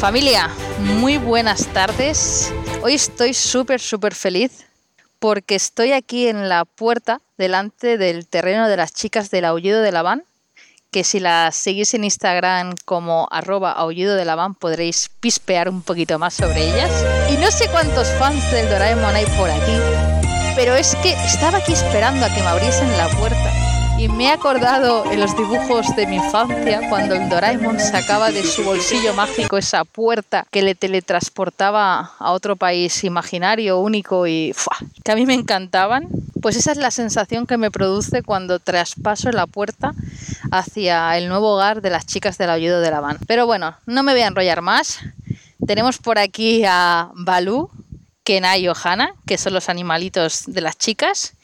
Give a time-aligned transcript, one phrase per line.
[0.00, 0.48] Familia,
[0.78, 2.50] muy buenas tardes.
[2.82, 4.64] Hoy estoy súper, súper feliz
[5.18, 9.92] porque estoy aquí en la puerta delante del terreno de las chicas del aullido de
[9.92, 10.24] la van,
[10.90, 16.18] que si las seguís en Instagram como arroba aullido de la podréis pispear un poquito
[16.18, 16.90] más sobre ellas.
[17.30, 19.76] Y no sé cuántos fans del Doraemon hay por aquí,
[20.56, 23.69] pero es que estaba aquí esperando a que me abriesen la puerta
[24.00, 28.42] y me he acordado en los dibujos de mi infancia cuando el Doraemon sacaba de
[28.42, 34.54] su bolsillo mágico esa puerta que le teletransportaba a otro país imaginario, único y
[35.04, 36.08] que a mí me encantaban.
[36.40, 39.92] Pues esa es la sensación que me produce cuando traspaso la puerta
[40.50, 43.18] hacia el nuevo hogar de las chicas del ayudo de la van.
[43.26, 45.00] Pero bueno, no me voy a enrollar más.
[45.66, 47.68] Tenemos por aquí a Balú,
[48.24, 51.34] Kena y Ohana, que son los animalitos de las chicas.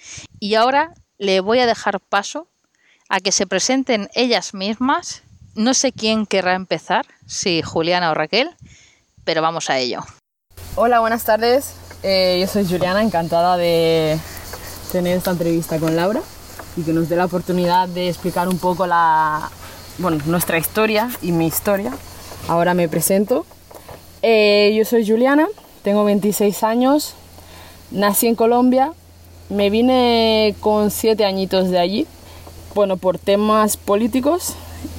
[0.40, 2.48] Y ahora le voy a dejar paso
[3.08, 5.22] a que se presenten ellas mismas.
[5.54, 8.50] No sé quién querrá empezar, si Juliana o Raquel,
[9.24, 10.00] pero vamos a ello.
[10.74, 11.74] Hola, buenas tardes.
[12.02, 14.18] Eh, yo soy Juliana, encantada de
[14.92, 16.20] tener esta entrevista con Laura
[16.76, 19.50] y que nos dé la oportunidad de explicar un poco la,
[19.98, 21.92] bueno, nuestra historia y mi historia.
[22.48, 23.46] Ahora me presento.
[24.22, 25.46] Eh, yo soy Juliana,
[25.82, 27.14] tengo 26 años,
[27.90, 28.92] nací en Colombia,
[29.48, 32.06] me vine con siete añitos de allí,
[32.74, 34.54] bueno, por temas políticos.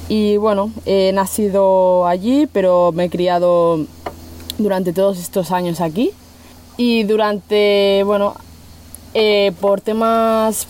[0.08, 3.84] Y bueno, he nacido allí, pero me he criado
[4.56, 6.12] durante todos estos años aquí.
[6.76, 8.34] Y durante, bueno,
[9.14, 10.66] eh, por temas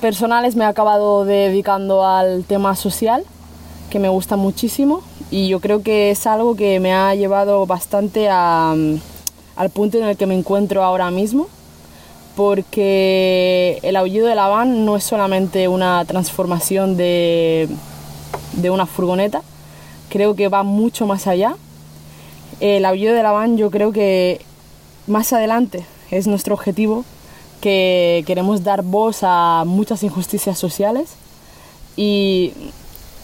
[0.00, 3.24] personales me he acabado dedicando al tema social,
[3.90, 5.02] que me gusta muchísimo.
[5.30, 9.00] Y yo creo que es algo que me ha llevado bastante al
[9.72, 11.48] punto en el que me encuentro ahora mismo
[12.36, 17.68] porque el aullido de la van no es solamente una transformación de,
[18.54, 19.42] de una furgoneta,
[20.08, 21.56] creo que va mucho más allá.
[22.60, 24.40] El aullido de la van yo creo que
[25.06, 27.04] más adelante es nuestro objetivo,
[27.60, 31.10] que queremos dar voz a muchas injusticias sociales
[31.96, 32.52] y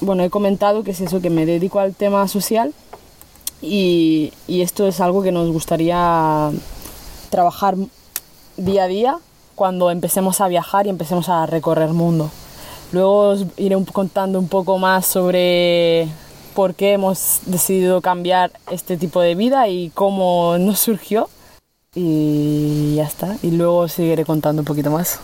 [0.01, 2.73] bueno, he comentado que es eso, que me dedico al tema social
[3.61, 6.51] y, y esto es algo que nos gustaría
[7.31, 7.77] trabajar
[8.59, 9.19] día a día
[9.55, 12.31] cuando empecemos a viajar y empecemos a recorrer el mundo.
[12.93, 16.09] Luego os iré contando un poco más sobre
[16.55, 21.29] por qué hemos decidido cambiar este tipo de vida y cómo nos surgió.
[21.95, 23.37] Y ya está.
[23.43, 25.21] Y luego seguiré contando un poquito más.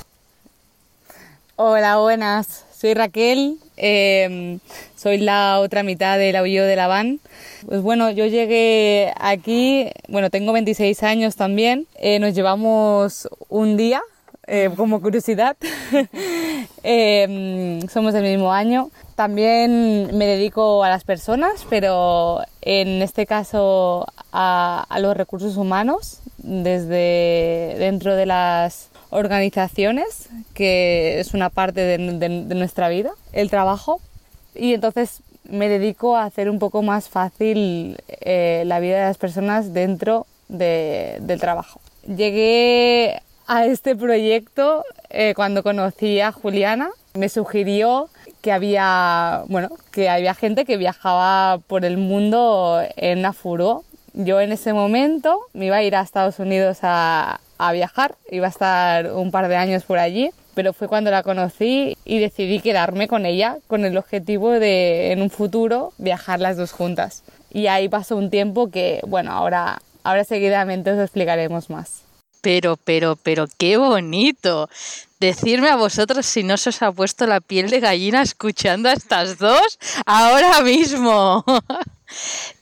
[1.57, 2.65] Hola, buenas.
[2.77, 3.59] Soy Raquel.
[3.77, 4.61] Em,
[4.97, 7.21] soy la otra mitad del aullido de la van.
[7.67, 14.03] Pues bueno, yo llegué aquí, bueno, tengo 26 años también, eh, nos llevamos un día,
[14.47, 15.57] eh, como curiosidad,
[16.83, 18.91] eh, somos del mismo año.
[19.15, 27.77] También me dedico a las personas, pero en este caso a, los recursos humanos, desde
[27.79, 34.01] dentro de las organizaciones, que es una parte de nuestra vida, el trabajo.
[34.55, 39.19] Y entonces me dedico a hacer un poco más fácil eh, la vida de las
[39.19, 41.81] personas dentro del trabajo.
[42.07, 46.91] Llegué a este proyecto eh, cuando conocí a Juliana.
[47.15, 48.09] Me sugirió
[48.43, 53.85] que había, bueno, que había gente que viajaba por el mundo en una furgo.
[54.15, 58.47] Yo en ese momento me iba a ir a Estados Unidos a, a viajar, iba
[58.47, 62.61] a estar un par de años por allí pero fue cuando la conocí y decidí
[62.61, 67.23] quedarme con ella con el objetivo de en un futuro viajar las dos juntas.
[67.53, 72.03] Y ahí pasó un tiempo que, bueno, ahora, ahora seguidamente os explicaremos más.
[72.41, 74.69] Pero, pero, pero, qué bonito.
[75.19, 78.93] Decirme a vosotros si no se os ha puesto la piel de gallina escuchando a
[78.93, 81.45] estas dos ahora mismo.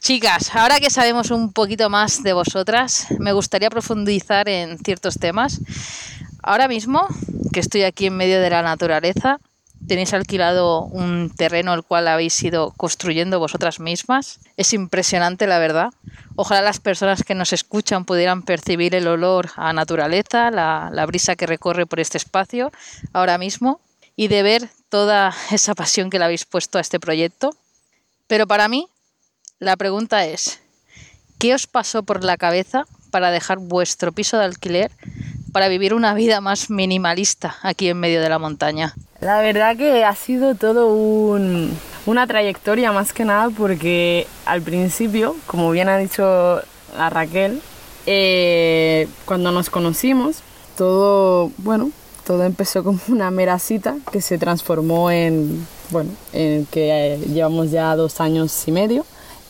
[0.01, 5.61] Chicas, ahora que sabemos un poquito más de vosotras, me gustaría profundizar en ciertos temas.
[6.43, 7.07] Ahora mismo,
[7.53, 9.39] que estoy aquí en medio de la naturaleza,
[9.87, 14.41] tenéis alquilado un terreno el cual habéis ido construyendo vosotras mismas.
[14.56, 15.91] Es impresionante, la verdad.
[16.37, 21.37] Ojalá las personas que nos escuchan pudieran percibir el olor a naturaleza, la, la brisa
[21.37, 22.73] que recorre por este espacio
[23.12, 23.81] ahora mismo
[24.17, 27.55] y de ver toda esa pasión que le habéis puesto a este proyecto.
[28.27, 28.88] Pero para mí,
[29.62, 30.59] la pregunta es,
[31.38, 34.91] ¿qué os pasó por la cabeza para dejar vuestro piso de alquiler
[35.53, 38.93] para vivir una vida más minimalista aquí en medio de la montaña?
[39.20, 40.88] La verdad que ha sido todo
[42.06, 46.61] una trayectoria más que nada porque al principio, como bien ha dicho
[46.97, 47.62] la Raquel,
[48.06, 50.38] eh, cuando nos conocimos,
[50.76, 51.93] todo, bueno,
[52.26, 57.94] todo empezó como una mera cita que se transformó en, bueno, en que llevamos ya
[57.94, 59.06] dos años y medio.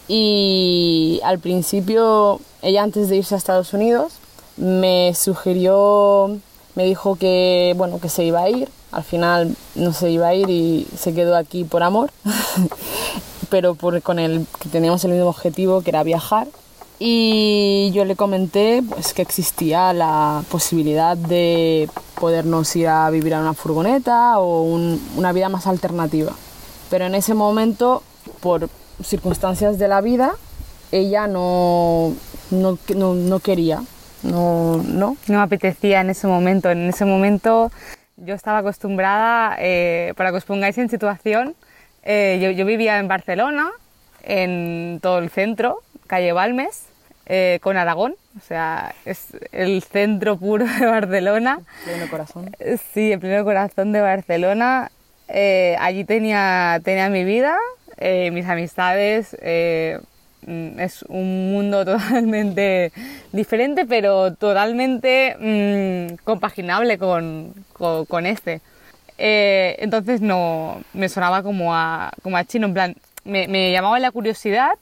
[0.08, 4.12] Y al principio, ella antes de irse a Estados Unidos,
[4.56, 6.36] me sugirió,
[6.74, 8.68] me dijo que, bueno, que se iba a ir.
[8.90, 12.10] Al final no se iba a ir y se quedó aquí por amor,
[13.48, 16.46] pero por, con el que teníamos el mismo objetivo, que era viajar.
[16.98, 21.88] Y yo le comenté pues, que existía la posibilidad de
[22.20, 26.32] podernos ir a vivir a una furgoneta o un- una vida más alternativa.
[26.90, 28.02] Pero en ese momento,
[28.40, 28.68] por
[29.04, 30.32] circunstancias de la vida,
[30.90, 32.14] ella no,
[32.50, 33.82] no, no, no quería.
[34.22, 35.16] No, no.
[35.26, 36.70] No me apetecía en ese momento.
[36.70, 37.70] En ese momento
[38.16, 41.56] yo estaba acostumbrada, eh, para que os pongáis en situación,
[42.02, 43.70] eh, yo, yo vivía en Barcelona,
[44.22, 46.86] en todo el centro, calle Balmes,
[47.26, 51.60] eh, con Aragón, o sea, es el centro puro de Barcelona.
[51.84, 52.54] Pleno corazón.
[52.92, 54.90] Sí, el pleno corazón de Barcelona.
[55.78, 57.56] Allí tenía, tenía mi vida,
[58.02, 59.36] eh, mis amistades.
[59.40, 59.98] eh,
[60.46, 62.92] mm, es un mundo totalmente
[63.32, 68.60] diferente, pero totalmente mm, compaginable con, con, con este.
[69.18, 73.98] Eh, entonces no me sonaba como a, como a chino, en plan, me, me llamaba
[74.00, 74.72] la curiosidad,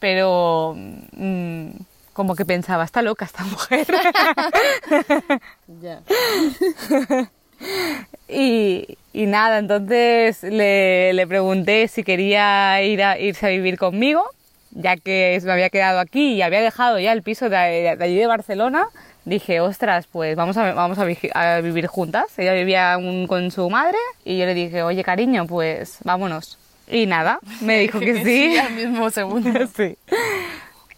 [0.00, 0.74] pero
[1.12, 1.68] mm,
[2.12, 3.86] como que pensaba, está loca esta mujer.
[5.82, 6.00] Ya.
[8.26, 14.24] Y, y nada, entonces le, le pregunté si quería ir a, irse a vivir conmigo,
[14.70, 17.56] ya que me había quedado aquí y había dejado ya el piso de,
[17.96, 18.86] de allí de Barcelona.
[19.26, 22.26] Dije, ostras, pues vamos a, vamos a, vi- a vivir juntas.
[22.38, 26.58] Ella vivía un- con su madre y yo le dije, oye cariño, pues vámonos.
[26.90, 28.56] Y nada, me dijo que sí.
[28.58, 29.50] al mismo segundo.
[29.76, 29.96] Sí.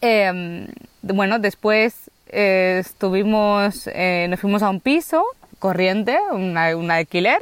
[0.00, 0.66] Eh,
[1.02, 1.94] bueno, después
[2.28, 5.24] eh, estuvimos, eh, nos fuimos a un piso
[5.58, 7.40] corriente, una- un alquiler.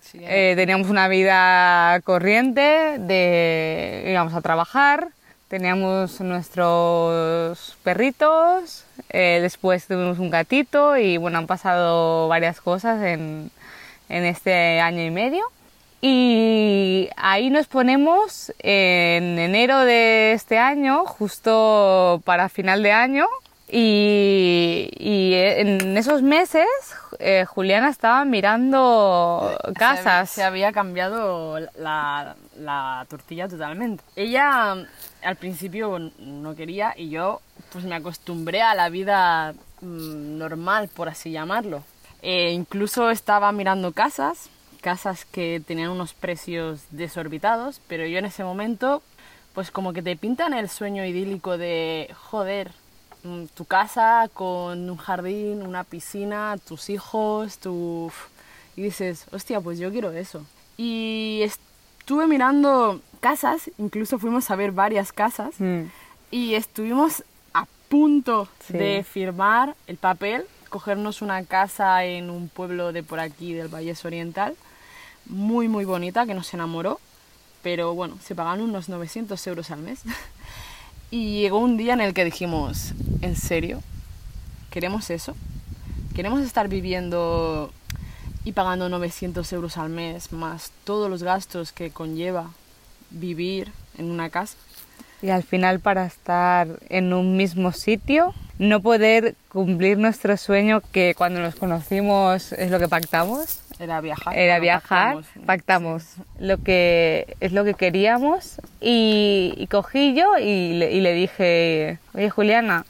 [0.00, 5.08] Sí, Eh, teníamos una vida corriente, de, íbamos a trabajar,
[5.48, 13.50] teníamos nuestros perritos, eh, después tuvimos un gatito y bueno, han pasado varias cosas en,
[14.08, 15.44] en este año y medio.
[16.00, 23.26] Y ahí nos ponemos en enero de este año, justo para final de año.
[23.68, 26.66] Y, y en esos meses
[27.18, 30.30] eh, Juliana estaba mirando casas.
[30.30, 34.04] Se, había cambiado la, la tortilla totalmente.
[34.14, 34.86] Ella mm,
[35.24, 37.40] al principio no quería y yo
[37.72, 41.82] pues me acostumbré a la vida mm, normal, por así llamarlo.
[42.22, 44.48] Eh, incluso estaba mirando casas,
[44.80, 49.02] casas que tenían unos precios desorbitados, pero yo en ese momento
[49.54, 52.72] pues como que te pintan el sueño idílico de joder,
[53.54, 58.10] tu casa con un jardín, una piscina, tus hijos, tu...
[58.76, 60.44] Y dices, hostia, pues yo quiero eso.
[60.76, 65.84] Y estuve mirando casas, incluso fuimos a ver varias casas, Mm.
[66.30, 67.24] y estuvimos
[67.54, 68.74] a punto Sí.
[68.74, 74.04] de firmar el papel, cogernos una casa en un pueblo de por aquí, del Valles
[74.04, 74.54] Oriental,
[75.24, 77.00] muy, muy bonita, que nos enamoró,
[77.62, 80.00] pero bueno, se pagan unos 900 euros al mes.
[81.10, 82.92] y llegó un día en el que dijimos,
[83.22, 83.82] ¿en serio?
[84.70, 85.34] ¿Queremos eso?
[86.14, 87.72] ¿Queremos estar viviendo
[88.44, 92.50] y pagando 900 euros al mes, más todos los gastos que conlleva
[93.10, 94.56] vivir en una casa?
[95.22, 101.14] Y al final para estar en un mismo sitio, no poder cumplir nuestro sueño que
[101.16, 104.36] cuando nos conocimos es lo que pactamos, Era viajar.
[104.36, 105.46] era viajar, pactamos.
[105.46, 106.04] pactamos
[106.38, 111.98] lo que es lo que queríamos y, y cogí yo y le, y le dije,
[112.14, 112.86] oye Juliana,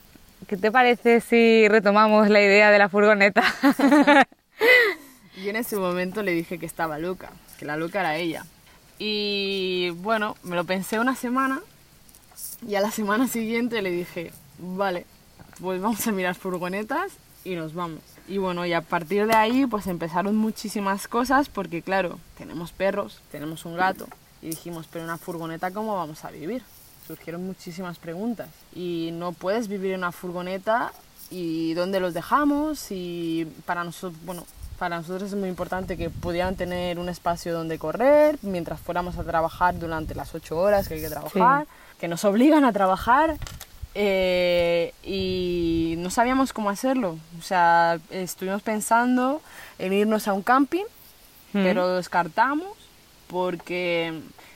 [0.46, 3.42] ¿qué te parece si retomamos la idea de la furgoneta?
[5.36, 8.46] Y en ese momento le dije que estaba loca, que la loca era ella.
[8.98, 11.60] Y bueno, me lo pensé una semana
[12.66, 15.04] y a la semana siguiente le dije, vale,
[15.60, 17.12] pues vamos a mirar furgonetas
[17.44, 18.00] y nos vamos.
[18.28, 23.20] Y bueno, y a partir de ahí pues empezaron muchísimas cosas porque claro, tenemos perros,
[23.30, 24.08] tenemos un gato
[24.42, 26.62] y dijimos, pero una furgoneta ¿cómo vamos a vivir?
[27.06, 28.48] Surgieron muchísimas preguntas.
[28.74, 30.92] Y no puedes vivir en una furgoneta
[31.30, 34.44] y dónde los dejamos y para nosotros, bueno,
[34.78, 39.24] para nosotros es muy importante que pudieran tener un espacio donde correr mientras fuéramos a
[39.24, 41.66] trabajar durante las ocho horas que hay que trabajar,
[41.98, 43.36] que nos obligan a trabajar
[43.98, 47.16] eh, y no sabíamos cómo hacerlo.
[47.38, 49.40] O sea, estuvimos pensando
[49.78, 50.84] en irnos a un camping,
[51.54, 52.68] pero lo descartamos
[53.28, 54.08] porque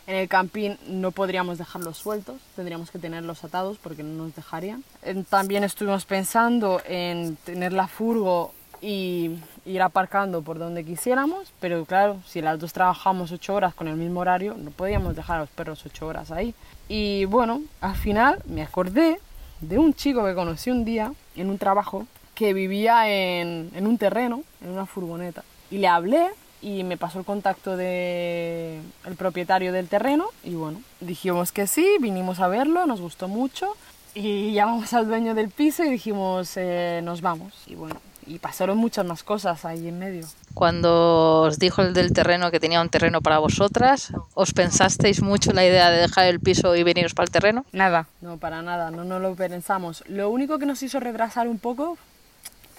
[0.06, 4.85] en el camping no podríamos dejarlos sueltos, tendríamos que tenerlos atados porque no nos dejarían.
[5.30, 12.18] También estuvimos pensando en tener la furgo y ir aparcando por donde quisiéramos, pero claro,
[12.26, 15.50] si las dos trabajamos ocho horas con el mismo horario, no podíamos dejar a los
[15.50, 16.54] perros ocho horas ahí.
[16.88, 19.18] Y bueno, al final me acordé
[19.61, 23.99] de un chico que conocí un día en un trabajo que vivía en, en un
[23.99, 25.45] terreno, en una furgoneta.
[25.71, 26.31] Y le hablé
[26.62, 31.97] y me pasó el contacto de el propietario del terreno y bueno, dijimos que sí,
[32.00, 33.76] vinimos a verlo, nos gustó mucho
[34.14, 38.79] y llamamos al dueño del piso y dijimos eh, nos vamos y bueno, y pasaron
[38.79, 40.27] muchas más cosas ahí en medio.
[40.55, 45.53] Cuando os dijo el del terreno que tenía un terreno para vosotras, ¿os pensasteis mucho
[45.53, 47.65] la idea de dejar el piso y veniros para el terreno?
[47.73, 48.07] Nada.
[48.21, 50.05] No, para nada, no, no lo pensamos.
[50.09, 51.97] Lo único que nos hizo retrasar un poco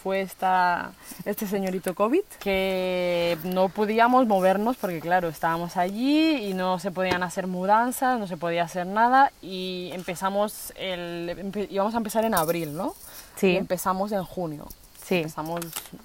[0.02, 0.92] fue esta,
[1.26, 7.22] este señorito COVID, que no podíamos movernos porque claro, estábamos allí y no se podían
[7.24, 12.76] hacer mudanzas, no se podía hacer nada y empezamos, el, íbamos a empezar en abril,
[12.76, 12.96] ¿no?
[13.36, 13.50] Sí.
[13.50, 14.68] Y empezamos en junio.
[15.12, 15.18] Sí.
[15.18, 15.60] Empezamos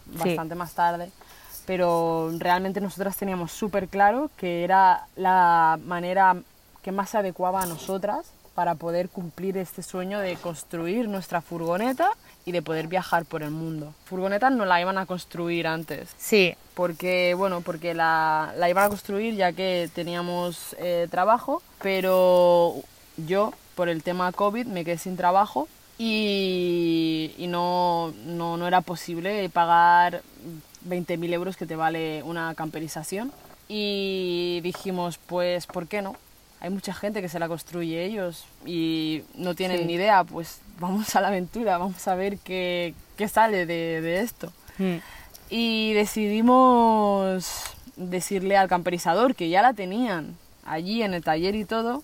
[0.06, 1.10] bastante más tarde
[1.66, 6.36] pero realmente nosotras teníamos súper claro que era la manera
[6.82, 12.10] que más se adecuaba a nosotras para poder cumplir este sueño de construir nuestra furgoneta
[12.46, 13.92] y de poder viajar por el mundo.
[14.06, 16.08] Furgoneta no la iban a construir antes.
[16.16, 16.54] Sí.
[16.74, 22.76] Porque, bueno, porque la, la iban a construir ya que teníamos eh, trabajo, pero
[23.16, 28.80] yo, por el tema COVID, me quedé sin trabajo y, y no, no, no era
[28.80, 30.22] posible pagar
[30.88, 33.32] 20.000 euros que te vale una camperización.
[33.68, 36.16] Y dijimos, pues, ¿por qué no?
[36.60, 39.84] Hay mucha gente que se la construye ellos y no tienen Sí.
[39.84, 44.20] ni idea, pues vamos a la aventura, vamos a ver qué, qué sale de, de
[44.20, 44.52] esto.
[44.78, 44.96] Mm.
[45.50, 47.62] Y decidimos
[47.96, 52.02] decirle al camperizador que ya la tenían allí en el taller y todo,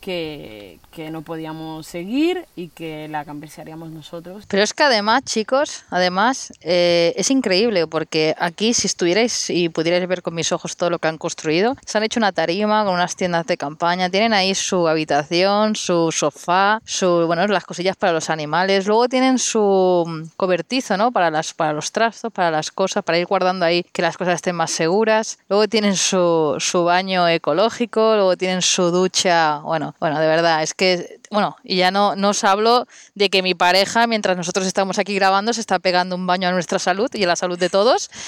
[0.00, 0.78] que,
[1.10, 4.44] no podíamos seguir y que la camperizaríamos nosotros.
[4.48, 10.06] Pero es que además, chicos, además eh, es increíble porque aquí si estuvierais y pudierais
[10.08, 12.94] ver con mis ojos todo lo que han construido, se han hecho una tarima con
[12.94, 18.12] unas tiendas de campaña, tienen ahí su habitación, su sofá, su bueno, las cosillas para
[18.12, 21.12] los animales, luego tienen su mm, cobertizo, ¿no?
[21.12, 24.36] Para las para los trastos, para las cosas, para ir guardando ahí que las cosas
[24.36, 25.38] estén más seguras.
[25.48, 30.74] Luego tienen su, su baño ecológico, luego tienen su ducha, bueno, bueno, de verdad, es
[30.74, 34.98] que bueno, y ya no, no os hablo de que mi pareja, mientras nosotros estamos
[34.98, 37.68] aquí grabando, se está pegando un baño a nuestra salud y a la salud de
[37.70, 38.10] todos.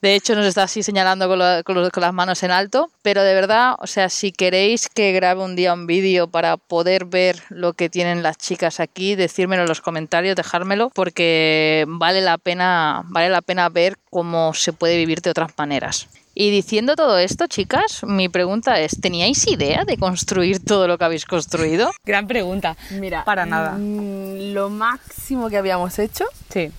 [0.00, 2.90] De hecho, nos está así señalando con, lo- con lo- con las manos en alto.
[3.02, 7.04] Pero de verdad, o sea, si queréis que grabe un día un vídeo para poder
[7.04, 12.38] ver lo que tienen las chicas aquí, decírmelo en los comentarios, dejármelo, porque vale la
[12.38, 16.08] pena, vale la pena ver cómo se puede vivir de otras maneras.
[16.34, 21.04] Y diciendo todo esto, chicas, mi pregunta es, ¿teníais idea de construir todo lo que
[21.04, 21.90] habéis construido?
[22.04, 22.76] Gran pregunta.
[22.90, 23.72] Mira, Para nada.
[23.78, 26.70] mm, lo máximo que habíamos hecho Sí.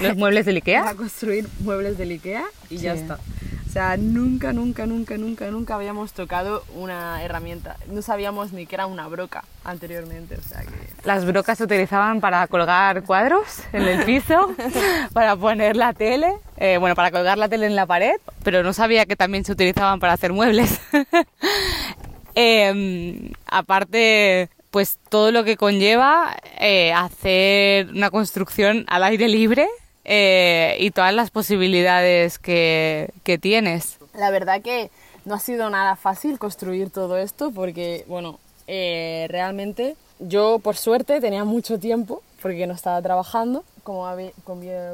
[0.00, 0.94] Los muebles del era Ikea.
[0.94, 3.18] construir muebles del Ikea y ya está.
[3.68, 7.76] O sea, nunca, nunca, nunca, nunca, nunca habíamos tocado una herramienta.
[7.88, 10.70] No sabíamos ni que era una broca anteriormente, o sea que...
[11.04, 13.44] Las brocas se utilizaban para colgar cuadros
[13.74, 14.54] en el piso,
[15.12, 18.72] para poner la tele, eh, bueno, para colgar la tele en la pared, pero no
[18.72, 20.80] sabía que también se utilizaban para hacer muebles.
[22.36, 29.66] Em, aparte, pues todo lo que conlleva eh, hacer una construcción al aire libre
[30.04, 33.98] eh, y todas las posibilidades que, que tienes.
[34.14, 34.90] La verdad que
[35.24, 41.20] no ha sido nada fácil construir todo esto porque, bueno, eh, realmente yo por suerte
[41.20, 43.64] tenía mucho tiempo porque no estaba trabajando.
[43.82, 44.06] Como,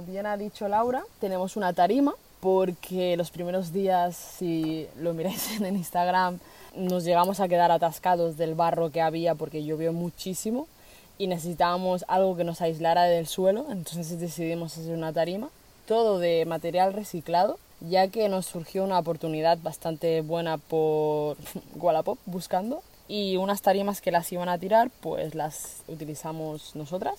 [0.07, 5.77] bien ha dicho Laura, tenemos una tarima porque los primeros días, si lo miráis en
[5.77, 6.39] Instagram,
[6.77, 10.67] nos llegamos a quedar atascados del barro que había porque llovió muchísimo
[11.19, 15.51] y necesitábamos algo que nos aislara del suelo, entonces decidimos hacer una tarima,
[15.87, 21.37] todo de material reciclado, ya que nos surgió una oportunidad bastante buena por
[21.77, 27.17] Wallapop buscando y unas tarimas que las iban a tirar, pues las utilizamos nosotras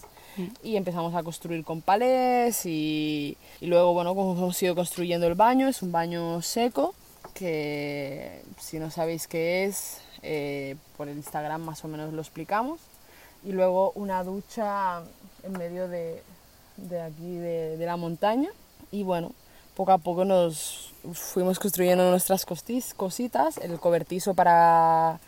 [0.64, 5.36] y empezamos a construir con palés y, y luego, bueno, como hemos ido construyendo el
[5.36, 6.96] baño, es un baño seco
[7.34, 12.80] que si no sabéis qué es, eh, por el Instagram más o menos lo explicamos.
[13.46, 15.02] Y luego una ducha
[15.44, 16.24] en medio de,
[16.78, 18.50] de aquí, de, de la montaña.
[18.92, 19.34] Y bueno,
[19.76, 25.20] poco a poco nos fuimos construyendo nuestras costis- cositas, el cobertizo para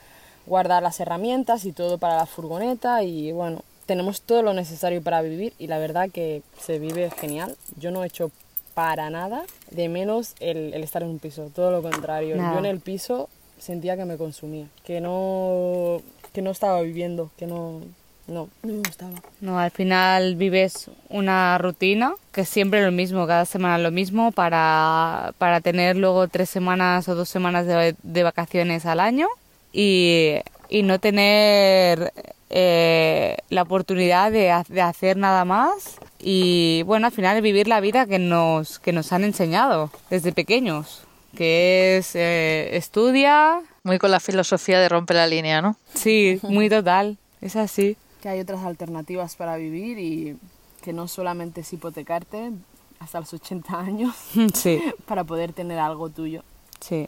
[0.46, 3.04] guardar las herramientas y todo para la furgoneta.
[3.04, 7.58] Y bueno, tenemos todo lo necesario para vivir y la verdad que se vive genial.
[7.76, 8.32] Yo no he hecho
[8.76, 12.36] para nada de menos el, el estar en un piso, todo lo contrario.
[12.36, 12.54] Nada.
[12.54, 13.28] Yo en el piso
[13.58, 16.02] sentía que me consumía, que no,
[16.34, 17.82] que no estaba viviendo, que no,
[18.28, 19.14] No, no me gustaba.
[19.40, 24.32] No, al final vives una rutina que es siempre lo mismo, cada semana lo mismo
[24.32, 29.28] para, para tener luego tres semanas o dos semanas de, de vacaciones al año
[29.72, 30.38] y,
[30.70, 32.14] y no tener
[32.50, 38.06] eh, la oportunidad de, de hacer nada más y bueno, al final vivir la vida
[38.06, 41.02] que nos, que nos han enseñado desde pequeños,
[41.36, 45.76] que es eh, estudia, Muy con la filosofía de romper la línea, ¿no?
[45.94, 47.98] sí, muy total, es así.
[48.22, 50.38] Que hay otras alternativas para vivir y
[50.82, 52.52] que no solamente es hipotecarte
[53.00, 54.16] hasta los 80 años
[54.54, 56.44] Sí, para poder tener algo tuyo
[56.80, 57.08] sí.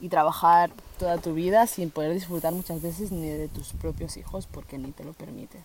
[0.00, 4.46] Y trabajar toda tu vida sin poder disfrutar muchas veces ni de tus propios hijos
[4.46, 5.58] porque ni te lo permite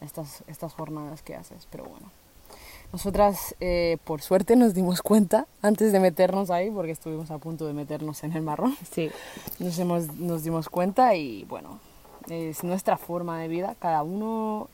[0.00, 1.66] estas, estas jornadas que haces.
[1.70, 2.10] Pero bueno,
[2.92, 7.66] nosotras eh, por suerte nos dimos cuenta antes de meternos ahí porque estuvimos a punto
[7.66, 8.76] de meternos en el marrón.
[8.90, 9.10] Sí,
[9.58, 11.80] Nos, hemos, nos dimos cuenta y bueno,
[12.28, 14.68] es nuestra forma de vida, cada uno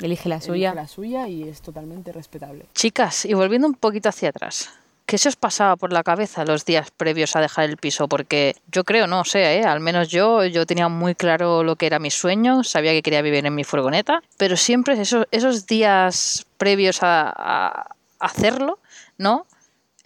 [0.00, 0.74] elige la elige suya.
[0.74, 2.66] la suya y es totalmente respetable.
[2.74, 4.70] Chicas, y volviendo un poquito hacia atrás,
[5.06, 8.08] ¿qué se os pasaba por la cabeza los días previos a dejar el piso?
[8.08, 9.64] Porque yo creo, no sé, ¿eh?
[9.64, 13.22] al menos yo, yo tenía muy claro lo que era mi sueño, sabía que quería
[13.22, 17.86] vivir en mi furgoneta, pero siempre esos, esos días previos a, a
[18.18, 18.78] hacerlo,
[19.16, 19.46] ¿no?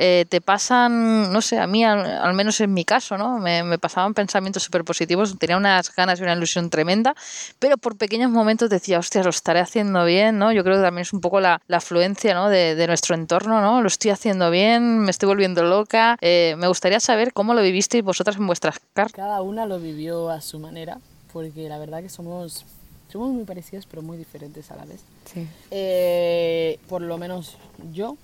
[0.03, 3.39] Eh, te pasan, no sé, a mí, al, al menos en mi caso, ¿no?
[3.39, 7.15] Me, me pasaban pensamientos súper positivos, tenía unas ganas y una ilusión tremenda,
[7.59, 10.53] pero por pequeños momentos decía, hostia, lo estaré haciendo bien, ¿no?
[10.53, 12.49] Yo creo que también es un poco la, la afluencia, ¿no?
[12.49, 13.83] De, de nuestro entorno, ¿no?
[13.83, 16.17] Lo estoy haciendo bien, me estoy volviendo loca.
[16.23, 19.13] Eh, me gustaría saber cómo lo vivisteis vosotras en vuestras cartas.
[19.13, 20.99] Cada una lo vivió a su manera
[21.31, 22.65] porque la verdad que somos,
[23.13, 25.01] somos muy parecidas pero muy diferentes a la vez.
[25.33, 25.47] Sí.
[25.71, 27.59] Eh, por lo menos
[27.93, 28.17] yo,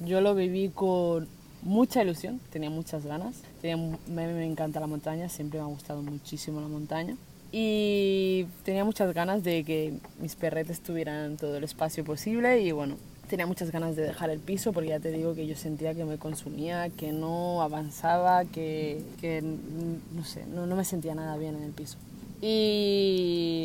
[0.00, 1.28] yo lo viví con
[1.62, 3.36] mucha ilusión, tenía muchas ganas.
[3.60, 7.16] Tenía, me, me encanta la montaña, siempre me ha gustado muchísimo la montaña.
[7.52, 12.96] Y tenía muchas ganas de que mis perretes tuvieran todo el espacio posible y bueno,
[13.28, 16.04] tenía muchas ganas de dejar el piso porque ya te digo que yo sentía que
[16.04, 21.56] me consumía, que no avanzaba, que, que, no sé, no, no me sentía nada bien
[21.56, 21.98] en el piso.
[22.42, 23.55] Y,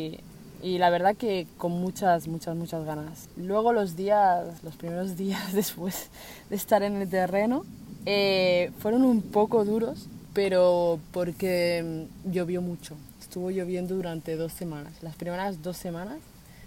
[0.62, 3.28] y la verdad que con muchas, muchas, muchas ganas.
[3.36, 6.08] Luego los días, los primeros días después
[6.48, 7.64] de estar en el terreno,
[8.06, 12.96] eh, fueron un poco duros, pero porque mm, llovió mucho.
[13.20, 14.92] Estuvo lloviendo durante dos semanas.
[15.02, 16.18] Las primeras dos semanas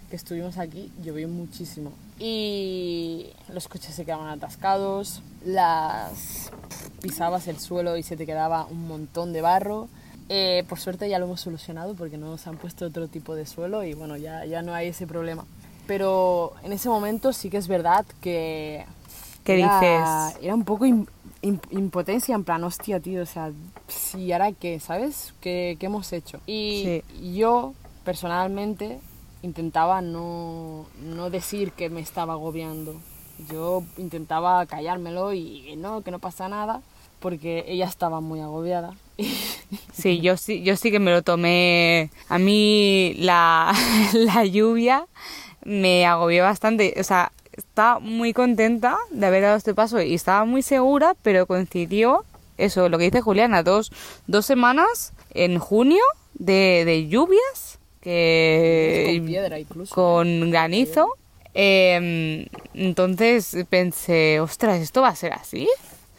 [0.10, 1.94] que estuvimos aquí llovió muchísimo.
[2.20, 6.52] Y los coches se quedaban atascados, las
[7.02, 9.88] pisabas el suelo y se te quedaba un montón de barro.
[10.30, 13.84] Eh, por suerte ya lo hemos solucionado porque nos han puesto otro tipo de suelo
[13.84, 15.46] y bueno, ya, ya no hay ese problema.
[15.88, 18.86] Pero en ese momento sí que es verdad que...
[19.44, 19.80] ¿Qué era,
[20.32, 20.44] dices?
[20.44, 21.08] Era un poco im-
[21.44, 23.52] im- impotencia, en plan, hostia, tío, o sea,
[23.88, 25.36] si ahora qué, ¿sabes?
[25.42, 26.40] ¿Qué, qué hemos hecho?
[26.48, 27.04] Y
[27.36, 29.00] yo, personalmente,
[29.44, 32.96] intentaba no, no decir que me estaba agobiando.
[33.52, 36.82] Yo intentaba callármelo y no, que no pasa nada,
[37.20, 38.94] porque ella estaba muy agobiada.
[39.94, 42.12] Sí, yo sí, yo sí que me lo tomé.
[42.30, 43.74] A mí la,
[44.14, 45.08] la lluvia
[45.64, 46.94] me agobió bastante.
[47.00, 51.48] O sea, estaba muy contenta de haber dado este paso y estaba muy segura, pero
[51.48, 52.26] coincidió
[52.58, 53.92] eso, lo que dice Juliana, dos,
[54.28, 56.04] dos semanas en junio
[56.36, 59.96] de, de lluvias que con piedra incluso.
[59.96, 61.10] Con granizo.
[61.54, 65.68] Eh, entonces pensé, ostras, ¿esto va a ser así?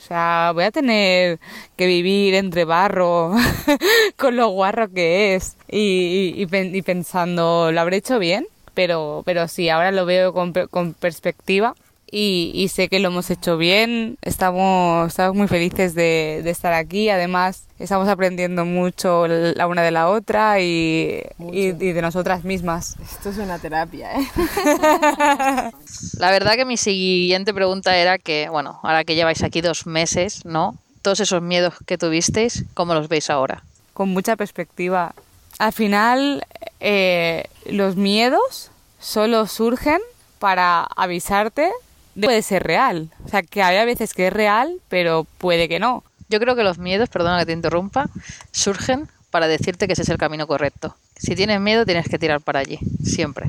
[0.06, 1.40] O sea, voy a tener
[1.76, 3.34] que vivir entre barro
[4.16, 8.46] con lo guarro que es y, y- y pen- y pensando, ¿lo habré hecho bien?
[8.72, 11.74] Pero, pero sí, ahora lo veo con, con perspectiva
[12.10, 14.18] y, y sé que lo hemos hecho bien.
[14.22, 17.08] Estamos, estamos muy felices de, de estar aquí.
[17.10, 22.96] Además, estamos aprendiendo mucho la una de la otra y, y, y de nosotras mismas.
[23.02, 24.26] Esto es una terapia, ¿eh?
[26.18, 30.44] La verdad que mi siguiente pregunta era que, bueno, ahora que lleváis aquí dos meses,
[30.44, 30.76] ¿no?
[31.02, 33.62] Todos esos miedos que tuvisteis, ¿cómo los veis ahora?
[33.96, 35.14] con mucha perspectiva.
[35.58, 36.44] Al final,
[36.80, 40.00] eh, los miedos solo surgen
[40.38, 41.70] para avisarte
[42.20, 43.10] puede ser real.
[43.24, 46.02] O sea, que hay veces que es real, pero puede que no.
[46.28, 48.08] Yo creo que los miedos, perdona que te interrumpa,
[48.50, 50.96] surgen para decirte que ese es el camino correcto.
[51.16, 53.48] Si tienes miedo, tienes que tirar para allí, siempre.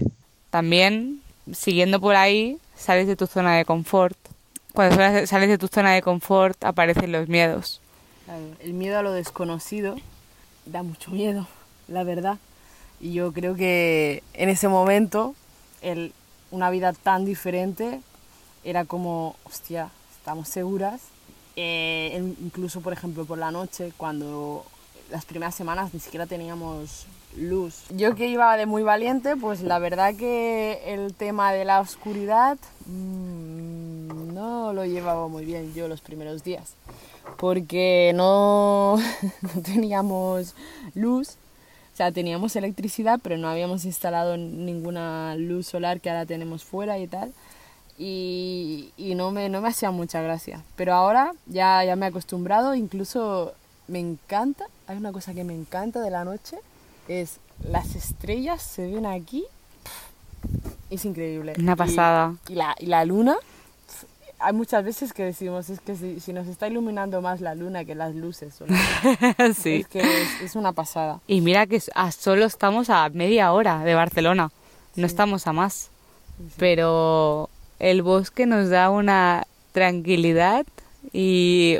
[0.49, 1.21] También,
[1.53, 4.17] siguiendo por ahí, sales de tu zona de confort.
[4.73, 7.82] Cuando sales sales de tu zona de confort, aparecen los miedos.
[8.60, 9.95] El miedo a lo desconocido
[10.65, 11.47] da mucho miedo,
[11.88, 12.38] la verdad.
[12.99, 15.36] Y yo creo que en ese momento
[15.82, 16.13] el,
[16.51, 18.01] una vida tan diferente
[18.67, 20.99] era como, hostia, estamos seguras.
[21.56, 24.65] Eh, incluso, por ejemplo, por la noche, cuando
[25.10, 27.06] las primeras semanas ni siquiera teníamos
[27.38, 27.86] luz.
[27.95, 32.58] Yo que iba de muy valiente, pues la verdad que el tema de la oscuridad
[32.88, 36.73] mmm, no lo llevaba muy bien yo los primeros días,
[37.38, 38.97] porque no,
[39.41, 40.56] no teníamos
[40.93, 41.38] luz.
[41.93, 46.99] O sea, teníamos electricidad, pero no habíamos instalado ninguna luz solar que ahora tenemos fuera
[46.99, 47.34] y tal.
[47.97, 50.63] Y, y no, me, no me hacía mucha gracia.
[50.75, 53.53] Pero ahora ya, ya me he acostumbrado, incluso
[53.88, 56.57] me encanta, hay una cosa que me encanta de la noche,
[57.07, 59.45] es las estrellas se ven aquí,
[60.89, 61.53] es increíble.
[61.57, 62.36] Una pasada.
[62.47, 63.36] Y, y, la, y la luna,
[64.39, 67.86] hay muchas veces que decimos, es que si, si, nos está iluminando más la luna
[67.86, 68.55] que las luces.
[69.57, 69.75] sí.
[69.75, 71.19] Es que es, es, una pasada.
[71.27, 74.51] Y mira que a solo estamos a media hora de Barcelona,
[74.95, 75.12] no sí.
[75.12, 75.89] estamos a más.
[76.38, 80.65] Sí, Pero el bosque nos da una tranquilidad
[81.13, 81.79] y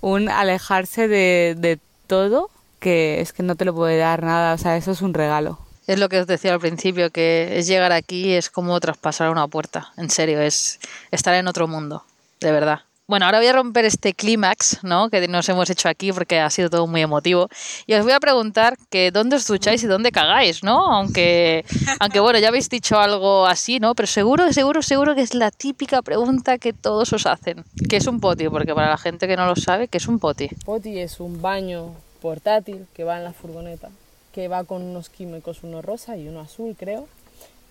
[0.00, 4.58] un alejarse de, de, todo que es que no te lo puede dar nada, o
[4.58, 5.58] sea, eso es un regalo.
[5.86, 9.46] Es lo que os decía al principio, que es llegar aquí, es como traspasar una
[9.48, 10.80] puerta, en serio, es
[11.12, 12.04] estar en otro mundo,
[12.40, 12.80] de verdad.
[13.12, 15.10] Bueno, ahora voy a romper este clímax, ¿no?
[15.10, 17.50] Que nos hemos hecho aquí porque ha sido todo muy emotivo.
[17.86, 20.90] Y os voy a preguntar que dónde os ducháis y dónde cagáis, ¿no?
[20.90, 21.62] Aunque,
[22.00, 23.94] aunque bueno, ya habéis dicho algo así, ¿no?
[23.94, 27.64] Pero seguro, seguro, seguro que es la típica pregunta que todos os hacen.
[27.86, 28.48] ¿Qué es un poti?
[28.48, 30.48] Porque para la gente que no lo sabe, ¿qué es un poti?
[30.64, 33.90] Poti es un baño portátil que va en la furgoneta,
[34.32, 37.08] que va con unos químicos, uno rosa y uno azul, creo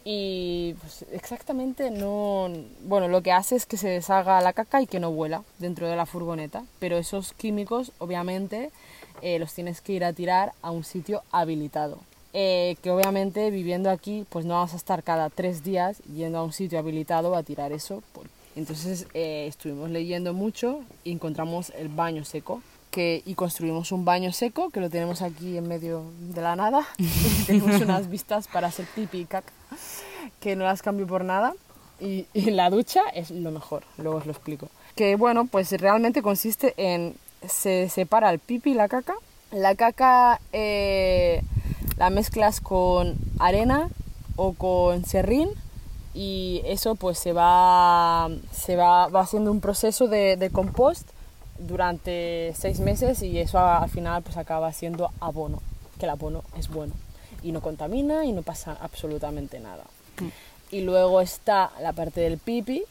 [0.03, 2.49] y pues exactamente no
[2.83, 5.87] bueno lo que hace es que se deshaga la caca y que no vuela dentro
[5.87, 8.71] de la furgoneta pero esos químicos obviamente
[9.21, 11.99] eh, los tienes que ir a tirar a un sitio habilitado.
[12.33, 16.43] Eh, que obviamente viviendo aquí pues no vas a estar cada tres días yendo a
[16.43, 18.01] un sitio habilitado a tirar eso
[18.55, 22.61] entonces eh, estuvimos leyendo mucho y encontramos el baño seco
[22.91, 26.85] que, y construimos un baño seco que lo tenemos aquí en medio de la nada.
[27.47, 29.51] Tenemos unas vistas para hacer pipi y caca
[30.39, 31.53] que no las cambio por nada.
[31.99, 34.69] Y, y, la ducha es lo mejor, luego os lo explico.
[34.95, 37.15] Que bueno, pues realmente consiste en,
[37.47, 39.13] se separa el pipi y la caca,
[39.51, 41.43] la caca eh,
[41.97, 43.89] la mezclas con arena
[44.35, 45.49] o con serrín
[46.13, 51.07] y eso pues se va, se va, va haciendo un proceso de, de compost
[51.67, 55.61] durante seis meses y eso al final pues acaba siendo abono,
[55.99, 56.93] que el abono es bueno
[57.43, 59.83] y no contamina y no pasa absolutamente nada.
[60.19, 60.75] Mm.
[60.75, 62.83] Y luego está la parte del pipi,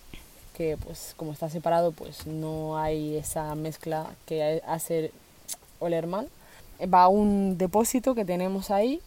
[0.55, 5.13] que pues como está separado pues no hay esa mezcla que hace
[5.79, 6.29] oler mal.
[6.83, 9.01] Va a un depósito que tenemos ahí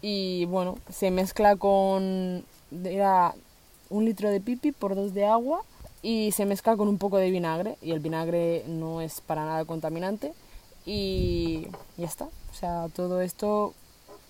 [0.00, 2.44] y bueno, se mezcla con
[2.84, 3.34] era
[3.90, 5.62] un litro de pipi por dos de agua
[6.02, 9.64] y se mezcla con un poco de vinagre y el vinagre no es para nada
[9.64, 10.32] contaminante
[10.86, 12.24] y ya está.
[12.24, 13.74] O sea, todo esto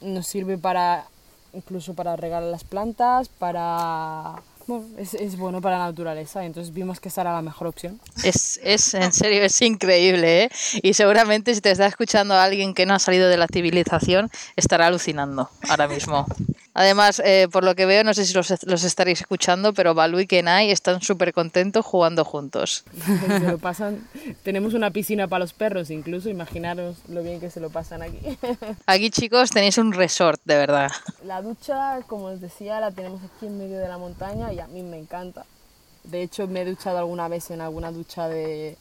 [0.00, 1.06] nos sirve para
[1.52, 7.00] incluso para regar las plantas, para bueno, es, es, bueno para la naturaleza, entonces vimos
[7.00, 7.98] que esa era la mejor opción.
[8.22, 10.50] Es, es en serio, es increíble, ¿eh?
[10.82, 14.30] Y seguramente si te está escuchando a alguien que no ha salido de la civilización,
[14.56, 16.26] estará alucinando ahora mismo.
[16.74, 20.20] Además, eh, por lo que veo, no sé si los, los estaréis escuchando, pero Balú
[20.20, 22.84] y Kenai están súper contentos jugando juntos.
[23.28, 24.06] se lo pasan.
[24.42, 26.28] Tenemos una piscina para los perros, incluso.
[26.28, 28.18] Imaginaros lo bien que se lo pasan aquí.
[28.86, 30.90] Aquí, chicos, tenéis un resort, de verdad.
[31.24, 34.66] La ducha, como os decía, la tenemos aquí en medio de la montaña y a
[34.66, 35.44] mí me encanta.
[36.04, 38.76] De hecho, me he duchado alguna vez en alguna ducha de,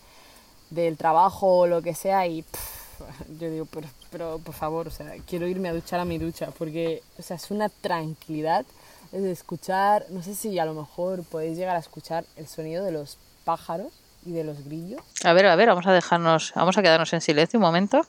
[0.70, 2.77] del trabajo o lo que sea y pff,
[3.40, 6.52] yo digo, pero, pero por favor, o sea, quiero irme a duchar a mi ducha
[6.58, 8.66] porque, o sea, es una tranquilidad
[9.12, 12.84] es de escuchar, no sé si a lo mejor podéis llegar a escuchar el sonido
[12.84, 13.94] de los pájaros
[14.26, 15.02] y de los grillos.
[15.24, 18.06] A ver, a ver, vamos a dejarnos, vamos a quedarnos en silencio un momento.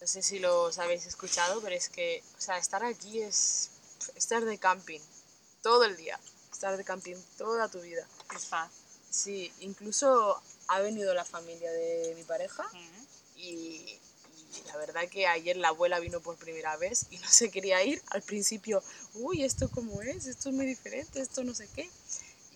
[0.00, 3.70] No sé si los habéis escuchado, pero es que, o sea, estar aquí es
[4.14, 5.00] estar de camping
[5.62, 6.20] todo el día,
[6.52, 8.06] estar de camping toda tu vida.
[8.34, 8.84] Es fácil.
[9.10, 13.06] Sí, incluso ha venido la familia de mi pareja uh -huh.
[13.36, 14.00] y, y,
[14.66, 18.02] la verdad que ayer la abuela vino por primera vez y no se quería ir.
[18.10, 18.82] Al principio,
[19.14, 20.26] uy, ¿esto cómo es?
[20.26, 21.90] Esto es muy diferente, esto no sé qué.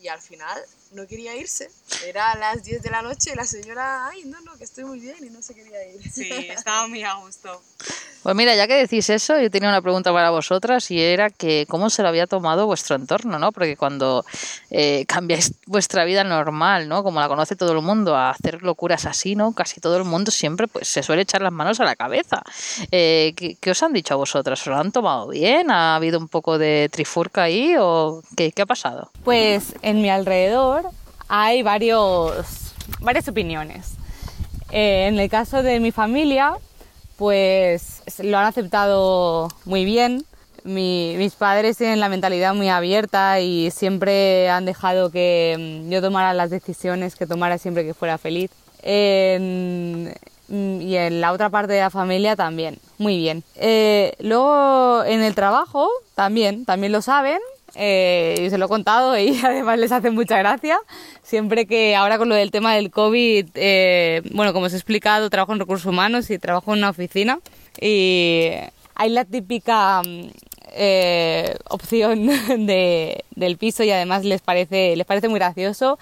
[0.01, 1.68] Y al final no quería irse.
[2.05, 4.85] Era a las 10 de la noche y la señora, ay, no, no, que estoy
[4.85, 6.12] muy bien y no se quería ir.
[6.12, 7.61] Sí, estaba muy a gusto.
[8.22, 11.66] Pues mira, ya que decís eso, yo tenía una pregunta para vosotras y era que
[11.68, 13.52] cómo se lo había tomado vuestro entorno, ¿no?
[13.52, 14.24] Porque cuando
[14.70, 17.02] eh, cambiáis vuestra vida normal, ¿no?
[17.02, 19.52] Como la conoce todo el mundo, a hacer locuras así, ¿no?
[19.52, 22.42] Casi todo el mundo siempre pues se suele echar las manos a la cabeza.
[22.90, 24.61] Eh, ¿qué, ¿qué, os han dicho a vosotras?
[24.61, 25.70] ¿Os lo han tomado bien?
[25.70, 29.11] ¿Ha habido un poco de trifurca ahí o qué, qué ha pasado?
[29.24, 30.90] Pues en mi alrededor
[31.28, 32.46] hay varios,
[33.00, 33.94] varias opiniones.
[34.70, 36.57] Eh, en el caso de mi familia,
[37.18, 40.24] pues lo han aceptado muy bien.
[40.64, 46.33] mis padres tienen la mentalidad muy abierta y siempre han dejado que mm, yo tomara
[46.33, 48.50] las decisiones que tomara siempre que fuera feliz.
[50.48, 53.42] Mm, y en la otra parte de la familia también, muy bien.
[53.57, 57.38] Eh, luego en el trabajo también, también lo saben,
[57.74, 60.78] eh, y se lo he contado y además les hace mucha gracia.
[61.22, 65.31] Siempre que ahora con lo del tema del COVID, eh, bueno, como os he explicado,
[65.31, 67.40] trabajo en recursos humanos y trabajo en una oficina
[67.81, 68.50] y
[68.94, 70.31] hay la típica mm,
[71.70, 72.26] opción
[72.66, 75.98] de, del piso y además les parece, les parece muy gracioso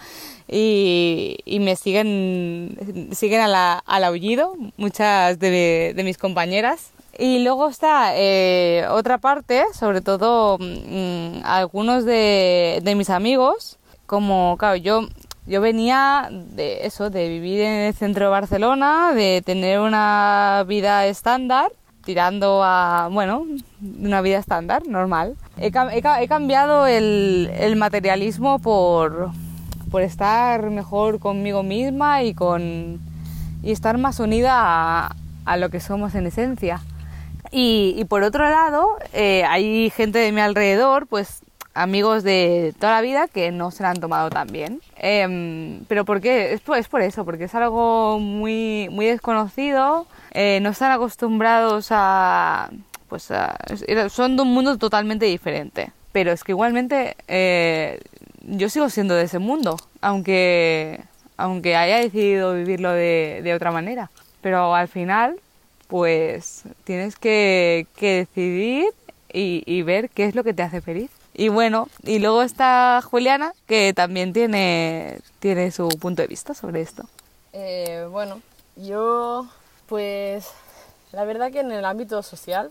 [0.48, 6.92] y, me siguen, siguen al aullido muchas de, mis compañeras.
[7.18, 14.56] Y luego está eh, otra parte, sobre todo mm, algunos de, de, mis amigos, como,
[14.58, 15.08] claro, yo,
[15.46, 21.06] yo venía de eso, de vivir en el centro de Barcelona, de tener una vida
[21.06, 21.72] estándar,
[22.06, 23.44] tirando a, bueno,
[23.98, 25.36] una vida estándar, normal.
[25.58, 25.72] He,
[26.28, 29.30] cambiado el, materialismo por,
[29.90, 33.00] por estar mejor conmigo misma y, con,
[33.62, 35.08] y estar más unida
[35.44, 36.80] a, lo que somos en esencia.
[37.58, 41.40] Y, por otro lado, eh, hay gente de mi alrededor, pues
[41.72, 44.82] amigos de toda la vida que no se la han tomado tan bien.
[44.96, 46.52] Em, pero ¿por qué?
[46.52, 51.88] Es por, es por, eso, porque es algo muy, muy desconocido, eh, no están acostumbrados
[51.92, 52.68] a...
[53.08, 53.32] pues
[54.10, 55.92] son de un mundo totalmente diferente.
[56.12, 58.02] Pero es que igualmente eh,
[58.42, 61.00] yo sigo siendo de ese mundo, aunque,
[61.38, 64.10] aunque haya decidido vivirlo de, de otra manera.
[64.42, 65.40] Pero al final,
[65.88, 68.86] pues tienes que, decidir
[69.32, 71.10] y, ver qué es lo que te hace feliz.
[71.34, 76.80] Y bueno, y luego está Juliana, que también tiene, tiene su punto de vista sobre
[76.80, 77.04] esto.
[77.52, 78.40] Eh, bueno,
[78.76, 79.46] yo,
[79.86, 80.48] pues,
[81.12, 82.68] la verdad que en el ámbito social,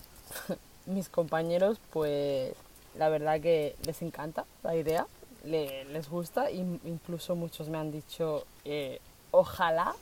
[0.87, 2.53] mis compañeros, pues,
[2.97, 5.05] la verdad que les encanta la idea
[5.45, 8.99] les gusta y incluso muchos me han dicho, eh,
[9.31, 9.95] ojalá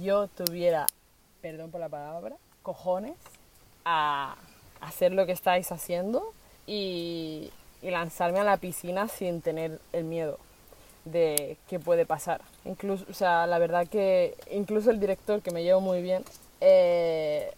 [0.00, 0.86] yo tuviera,
[1.42, 3.16] perdón por la palabra, cojones
[3.84, 4.36] a
[4.80, 6.32] hacer lo que estáis haciendo
[6.66, 7.50] y,
[7.82, 10.38] lanzarme a la piscina sin tener el miedo
[11.04, 12.40] de qué puede pasar.
[12.64, 16.24] Incluso, o sea, la verdad que incluso el director, que me llevo muy bien,
[16.60, 17.52] eh,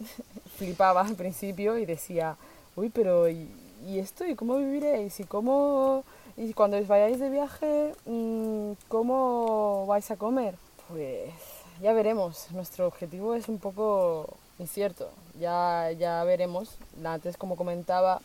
[0.56, 2.38] flipaba al principio y decía,
[2.74, 3.50] uy, pero ¿y,
[3.86, 4.24] ¿y esto?
[4.24, 5.20] ¿Y cómo viviréis?
[5.20, 6.04] ¿Y cómo
[6.38, 10.54] y cuando os vayáis de viaje, mm, ¿cómo vais a comer?
[10.88, 11.30] Pues
[11.80, 12.50] ya veremos.
[12.50, 15.10] Nuestro objetivo es un poco incierto.
[15.38, 16.76] Ya, ya veremos.
[17.04, 18.20] Antes, como comentaba,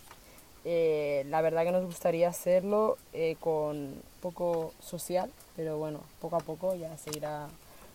[0.63, 6.39] eh, la verdad que nos gustaría hacerlo eh, con poco social, pero bueno, poco a
[6.39, 7.47] poco ya se irá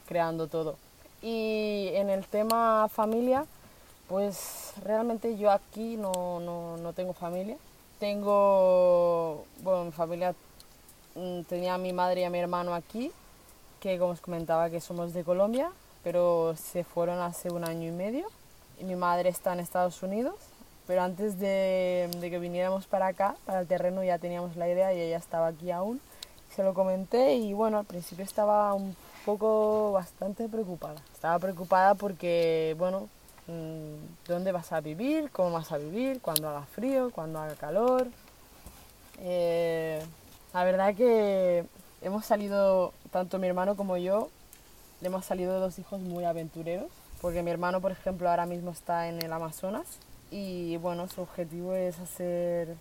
[0.06, 0.76] creando todo.
[1.22, 3.46] Y en el tema familia,
[4.08, 7.56] pues realmente yo aquí no, no, no tengo familia.
[7.98, 10.34] Tengo, bueno, mi familia
[11.14, 13.10] mm, tenía a mi madre y a mi hermano aquí,
[13.80, 15.70] que como os comentaba que somos de Colombia,
[16.02, 18.26] pero se fueron hace un año y medio.
[18.78, 20.34] Y mi madre está en Estados Unidos,
[20.86, 24.92] pero antes de, de que viniéramos para acá, para el terreno, ya teníamos la idea
[24.92, 26.00] y ella estaba aquí aún.
[26.54, 31.00] Se lo comenté y bueno, al principio estaba un poco bastante preocupada.
[31.14, 33.08] Estaba preocupada porque, bueno,
[33.48, 33.94] Mm,
[34.26, 38.08] dónde vas a vivir, cómo vas a vivir, cuando haga frío, cuando haga calor.
[39.20, 40.02] Eh,
[40.52, 41.64] la verdad que
[42.06, 44.28] hemos salido, tanto mi hermano como yo,
[45.02, 46.88] hemos salido dos hijos muy aventureros,
[47.20, 49.86] porque mi hermano, por ejemplo, ahora mismo está en el Amazonas
[50.30, 52.76] y bueno, su objetivo es hacer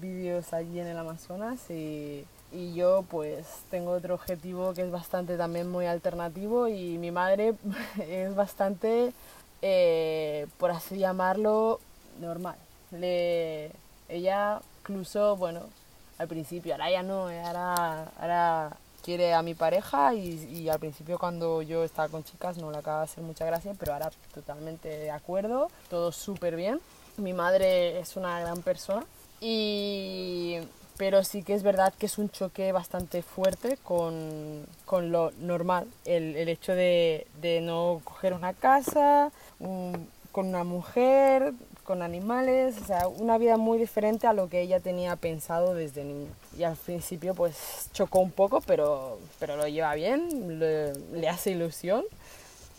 [0.00, 5.36] vídeos allí en el Amazonas y, y yo pues tengo otro objetivo que es bastante
[5.36, 7.54] también muy alternativo y mi madre
[7.98, 9.12] es bastante
[9.60, 11.80] eh, por así llamarlo,
[12.18, 12.56] normal.
[12.92, 13.72] Le,
[14.08, 15.64] ella incluso, bueno,
[16.20, 21.62] al principio, ahora ya no, ahora, ahora quiere a mi pareja y, al principio cuando
[21.62, 25.10] yo estaba con chicas no le acaba de hacer mucha gracia, pero ahora totalmente de
[25.10, 26.78] acuerdo, todo súper bien.
[27.16, 29.02] Mi madre es una gran persona
[29.40, 30.58] y
[30.98, 35.86] pero sí que es verdad que es un choque bastante fuerte con, con lo normal,
[36.04, 41.54] el, el hecho de, de, no coger una casa, con una mujer,
[41.90, 46.04] con animales, o sea, una vida muy diferente a lo que ella tenía pensado desde
[46.04, 46.30] niña.
[46.56, 51.50] Y al principio pues chocó un poco, pero, pero lo lleva bien, le, le hace
[51.50, 52.04] ilusión.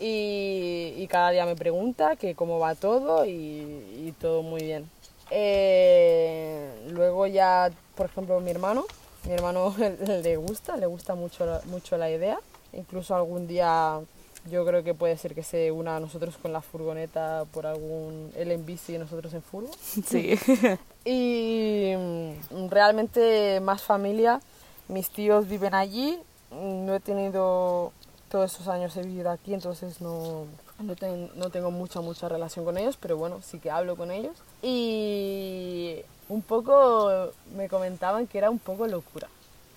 [0.00, 4.88] Y, y, cada día me pregunta que cómo va todo y, y todo muy bien.
[5.30, 8.86] Eh, luego ya, por ejemplo, mi hermano,
[9.26, 9.74] mi hermano
[10.22, 12.38] le gusta, le gusta mucho, mucho la idea.
[12.72, 14.00] Incluso algún día
[14.50, 18.32] yo creo que puede ser que se una a nosotros con la furgoneta por algún...
[18.36, 19.70] él en bici y nosotros en furgo.
[20.06, 20.38] Sí.
[21.04, 24.40] y mm, realmente más familia.
[24.88, 26.18] Mis tíos viven allí.
[26.50, 27.92] No he tenido
[28.32, 30.46] todos esos años he vivido aquí, entonces no,
[30.78, 30.94] no,
[31.34, 34.34] no, tengo mucha, mucha relación con ellos, pero bueno, sí que hablo con ellos.
[34.62, 35.96] Y
[36.30, 39.28] un poco me comentaban que era un poco locura.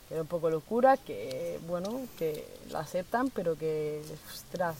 [0.10, 4.76] Era un poco locura, que bueno, que la aceptan, pero que, ostras,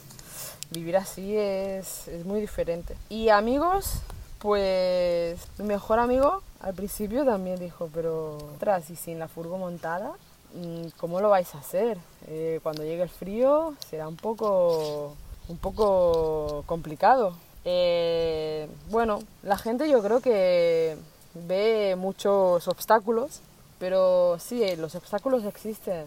[0.72, 2.96] vivir así es, es muy diferente.
[3.10, 4.02] Y amigos,
[4.40, 10.14] pues mi mejor amigo al principio también dijo, pero ostras, y sin la furgo montada,
[10.54, 11.98] mm, ¿cómo lo vais a hacer?
[12.28, 15.16] Eh, cuando llegue el frío será un poco,
[15.48, 17.36] un poco complicado.
[17.66, 20.98] Eh, bueno, la gente yo creo que
[21.34, 23.42] ve muchos obstáculos,
[23.80, 26.06] pero sí, eh, los obstáculos existen,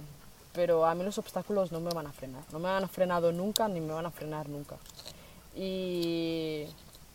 [0.53, 2.43] pero a mí los obstáculos no me van a frenar.
[2.53, 4.77] No me han frenado nunca ni me van a frenar nunca.
[5.55, 6.67] Y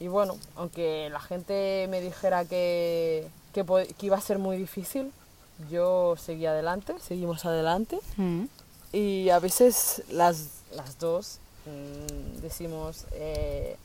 [0.03, 3.65] y bueno, aunque la gente me dijera que, que,
[4.01, 5.13] iba a ser muy difícil,
[5.71, 7.99] yo seguí adelante, seguimos adelante.
[8.17, 8.43] Mm.
[8.91, 13.77] Y a veces las, las dos mm, decimos, eh,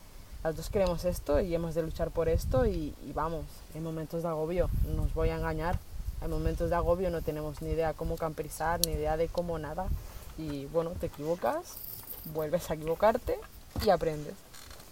[0.43, 4.23] las dos queremos esto y hemos de luchar por esto y, y, vamos, en momentos
[4.23, 5.79] de agobio, no os voy a engañar,
[6.21, 9.87] en momentos de agobio no tenemos ni idea cómo camperizar, ni idea de cómo nada.
[10.37, 11.77] Y bueno, te equivocas,
[12.33, 13.39] vuelves a equivocarte
[13.85, 14.35] y aprendes.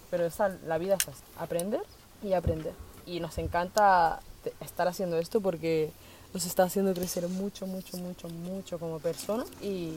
[0.10, 1.06] Pero esa, la vida es
[1.38, 1.82] aprender
[2.24, 2.74] y aprender.
[3.06, 4.20] Y nos encanta
[4.62, 5.92] estar haciendo esto porque
[6.34, 9.94] nos está haciendo crecer mucho, mucho, mucho, mucho como persona y,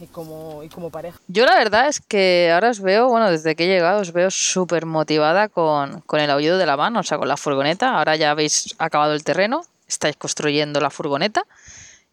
[0.00, 1.18] y, como, y como pareja.
[1.28, 4.30] Yo la verdad es que ahora os veo, bueno, desde que he llegado os veo
[4.30, 7.96] súper motivada con, con el aullido de la van, o sea, con la furgoneta.
[7.98, 11.42] Ahora ya habéis acabado el terreno, estáis construyendo la furgoneta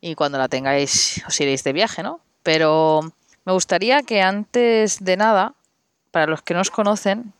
[0.01, 2.19] y cuando la tengáis os iréis de viaje, ¿no?
[2.43, 3.13] Pero
[3.45, 5.53] me gustaría que antes de nada
[6.11, 7.33] para los que no os conocen,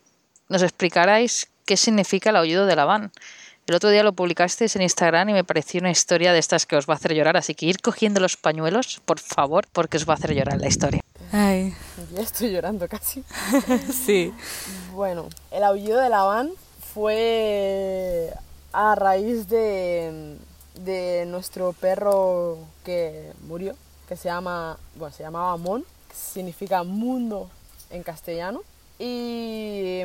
[0.50, 3.12] nos explicarais qué significa el aullido de la van.
[3.68, 6.78] El otro día lo publicasteis en Instagram y me pareció una historia de estas que
[6.78, 10.08] os va a hacer llorar, así que ir cogiendo los pañuelos, por favor, porque os
[10.08, 11.02] va a hacer llorar la historia.
[11.34, 11.76] Ay.
[12.14, 13.24] Ya estoy llorando casi.
[14.06, 14.34] sí.
[14.94, 16.52] Bueno, el aullido de la van
[16.94, 18.32] fue
[18.74, 20.38] a raíz de,
[20.76, 23.76] de nuestro perro que murió,
[24.08, 27.50] que se llama, bueno, se llamaba Mon, que significa mundo
[27.90, 28.62] en castellano.
[29.00, 30.02] Y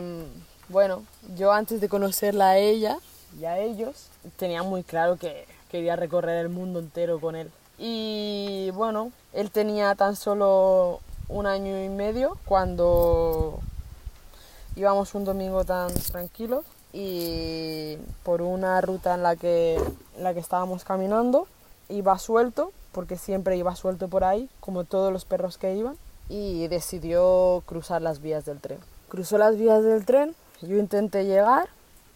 [0.69, 1.03] bueno,
[1.37, 2.99] yo antes de conocerla a ella
[3.41, 7.51] y a ellos, tenía muy claro que quería recorrer el mundo entero con él.
[7.79, 13.61] Y bueno, él tenía tan solo un año y medio cuando
[14.77, 19.81] íbamos un domingo tan tranquilos y por una ruta en la que,
[20.19, 21.47] la que estábamos caminando
[21.89, 25.97] iba suelto, porque siempre iba suelto por ahí, como todos los perros que iban
[26.29, 28.79] y decidió cruzar las vías del tren.
[29.09, 31.69] Cruzó las vías del tren, yo intenté llegar,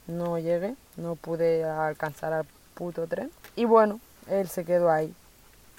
[0.06, 3.30] no llegué, no pude alcanzar al puto tren.
[3.56, 5.14] Y bueno, él se quedó ahí.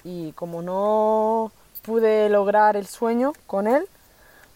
[0.04, 1.50] Y como no
[1.82, 3.88] pude lograr el sueño con él,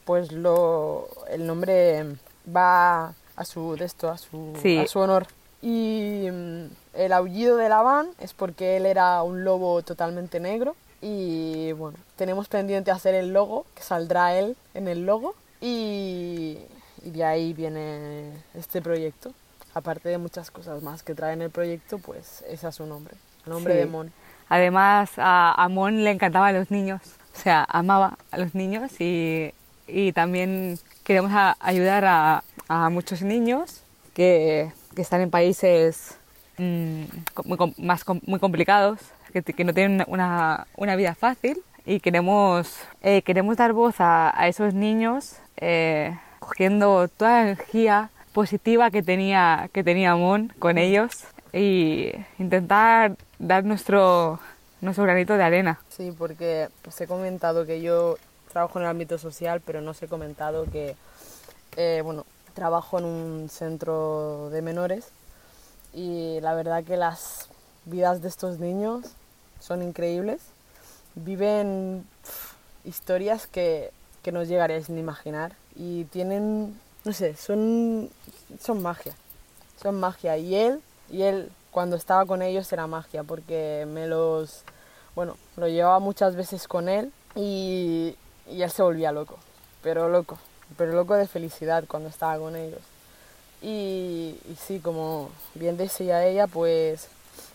[0.05, 2.17] pues lo, el nombre
[2.55, 5.27] va a su, de esto, a, su, a su honor.
[5.61, 10.75] Y mm, el aullido de la van es porque él era un lobo totalmente negro
[11.01, 15.35] y bueno, tenemos pendiente hacer el logo, que saldrá él en el logo.
[15.61, 16.59] Y,
[17.05, 19.33] y de ahí viene este proyecto.
[19.75, 23.15] Aparte de muchas cosas más que trae en el proyecto, pues ese es su nombre,
[23.47, 24.13] el nombre de Mon.
[24.49, 27.01] Además, a, Mon le encantaban los niños,
[27.35, 29.53] o sea, amaba a los niños y,
[29.93, 33.83] y también queremos ayudar a, a, muchos niños
[34.15, 36.17] que, que están en países
[36.59, 37.03] mmm,
[37.45, 38.99] muy, más, muy complicados
[39.33, 44.49] que, no tienen una, una, vida fácil y queremos, eh, queremos dar voz a, a
[44.49, 51.25] esos niños eh, cogiendo toda la energía positiva que tenía, que tenía Mon con ellos
[51.53, 54.39] y intentar dar nuestro,
[54.81, 55.81] nuestro granito de arena.
[55.91, 58.17] Sí, porque os he comentado que yo
[58.53, 60.95] trabajo en el ámbito social, pero no os he comentado que,
[61.77, 65.09] eh, bueno, trabajo en un centro de menores
[65.95, 67.49] y la verdad que las
[67.85, 69.07] vidas de estos niños
[69.61, 70.43] son increíbles.
[71.15, 72.07] Viven
[72.85, 73.91] historias que,
[74.23, 78.11] que no llegaréis ni imaginar y tienen, no sé, son,
[78.61, 79.15] son magia.
[79.83, 80.37] Son magia.
[80.37, 80.81] Y él,
[81.11, 84.63] y él cuando estaba con ellos era magia porque me los,
[85.15, 88.17] bueno, lo llevaba muchas veces con él y,
[88.49, 89.39] y él se volvía loco,
[89.83, 90.39] pero loco,
[90.77, 92.81] pero loco de felicidad cuando estaba con ellos.
[93.61, 97.09] Y, y sí, como bien decía ella, pues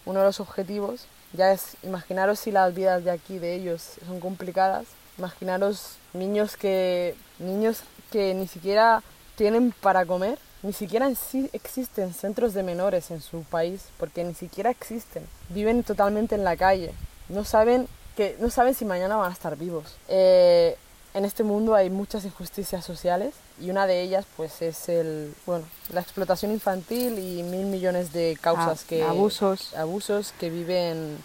[0.05, 4.19] uno de los objetivos ya es, imaginaros si las vidas de aquí, de ellos, son
[4.19, 7.81] complicadas, Imaginaros niños que, niños
[8.11, 9.01] que ni siquiera
[9.35, 11.09] tienen para comer, ni siquiera
[11.53, 15.25] existen centros de menores en su país, porque ni siquiera existen.
[15.49, 16.93] Viven totalmente en la calle.
[17.29, 17.87] No saben,
[18.17, 19.95] que, no saben si mañana van a estar vivos.
[20.09, 20.75] Eh,
[21.13, 25.65] en este mundo hay muchas injusticias sociales y una de ellas pues es el bueno
[25.91, 29.73] la explotación infantil y mil millones de causas ah, que abusos.
[29.75, 31.17] abusos que viven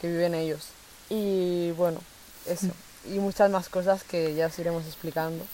[0.00, 0.68] que viven ellos.
[1.08, 2.00] Y bueno
[2.46, 2.68] eso.
[3.04, 5.44] Y muchas más cosas que ya os iremos explicando.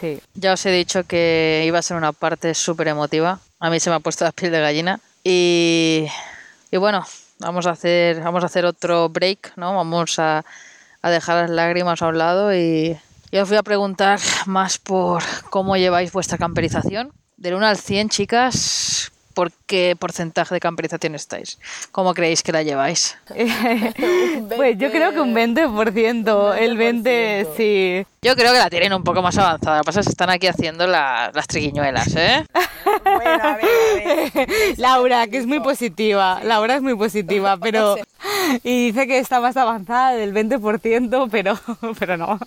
[0.00, 0.20] Sí.
[0.34, 3.40] Ya os he dicho que iba a ser una parte súper emotiva.
[3.60, 5.00] A mí se me ha puesto la piel de gallina.
[5.24, 6.06] Y
[6.70, 7.04] y bueno
[7.38, 10.44] vamos a hacer vamos a hacer otro break no vamos a,
[11.02, 12.98] a dejar las lágrimas a un lado y
[13.30, 17.12] y os voy a preguntar más por cómo lleváis vuestra camperización.
[17.36, 21.60] Del 1 al 100, chicas, ¿por qué porcentaje de camperización estáis?
[21.92, 23.16] ¿Cómo creéis que la lleváis?
[24.56, 28.04] pues yo creo que un 20%, el 20 sí.
[28.20, 29.76] Yo creo que la tienen un poco más avanzada.
[29.76, 32.44] Lo que pasa es que están aquí haciendo las triquiñuelas, ¿eh?
[33.04, 33.68] bueno, a ver,
[34.26, 34.48] a ver.
[34.76, 36.40] Laura, que es muy positiva.
[36.42, 37.94] Laura es muy positiva, pero...
[38.64, 41.56] Y dice que está más avanzada del 20%, pero,
[41.96, 42.40] pero no.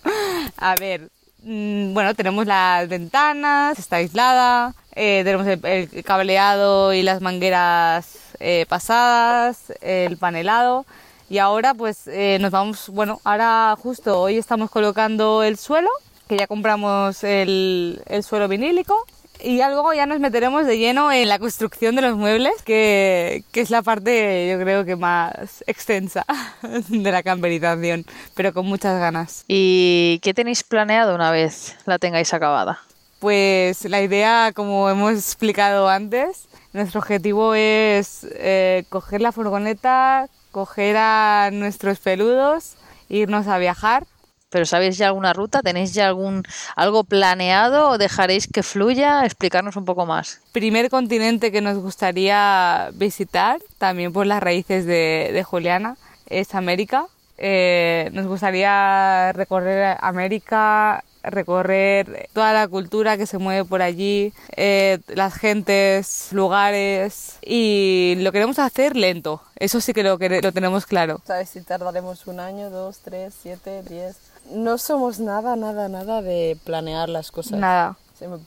[0.57, 1.09] A ver,
[1.43, 9.73] bueno, tenemos las ventanas, está aislada, eh, tenemos el, cableado y las mangueras eh, pasadas,
[9.81, 10.85] el panelado.
[11.29, 15.89] Y ahora pues eh, nos vamos, bueno, ahora justo hoy estamos colocando el suelo,
[16.27, 19.05] que ya compramos el suelo vinílico
[19.43, 23.61] y luego ya nos meteremos de lleno en la construcción de los muebles, que, que,
[23.61, 26.25] es la parte yo creo que más extensa
[26.89, 29.43] de la camperización, pero con muchas ganas.
[29.47, 32.79] ¿Y qué tenéis planeado una vez la tengáis acabada?
[33.19, 40.97] Pues la idea, como hemos explicado antes, nuestro objetivo es eh, coger la furgoneta, coger
[40.97, 42.75] a nuestros peludos,
[43.09, 44.05] irnos a viajar
[44.51, 45.61] pero ¿sabéis ya alguna ruta?
[45.61, 46.43] ¿Tenéis ya algún
[46.75, 49.25] algo planeado o dejaréis que fluya?
[49.25, 50.41] Explicarnos un poco más.
[50.51, 55.97] Primer continente que nos gustaría visitar, también por las raíces de, Juliana,
[56.27, 57.07] es América.
[57.37, 64.99] Eh, nos gustaría recorrer América, recorrer toda la cultura que se mueve por allí, eh,
[65.07, 69.41] las gentes, lugares y lo queremos hacer lento.
[69.55, 71.21] Eso sí que lo, que lo tenemos claro.
[71.25, 74.30] ¿Sabes si tardaremos un año, dos, tres, siete, diez?
[74.49, 77.59] No somos nada, nada, nada de planear las cosas.
[77.59, 77.97] Nada.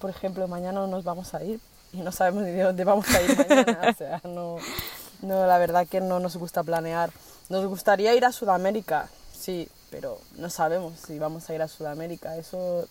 [0.00, 1.60] Por ejemplo, mañana nos vamos a ir
[1.92, 3.80] y no sabemos ni de dónde vamos a ir mañana.
[3.90, 4.56] o sea, no,
[5.22, 7.10] no, la verdad que no nos gusta planear.
[7.48, 12.36] Nos gustaría ir a Sudamérica, sí, pero no sabemos si vamos a ir a Sudamérica.
[12.36, 12.86] Eso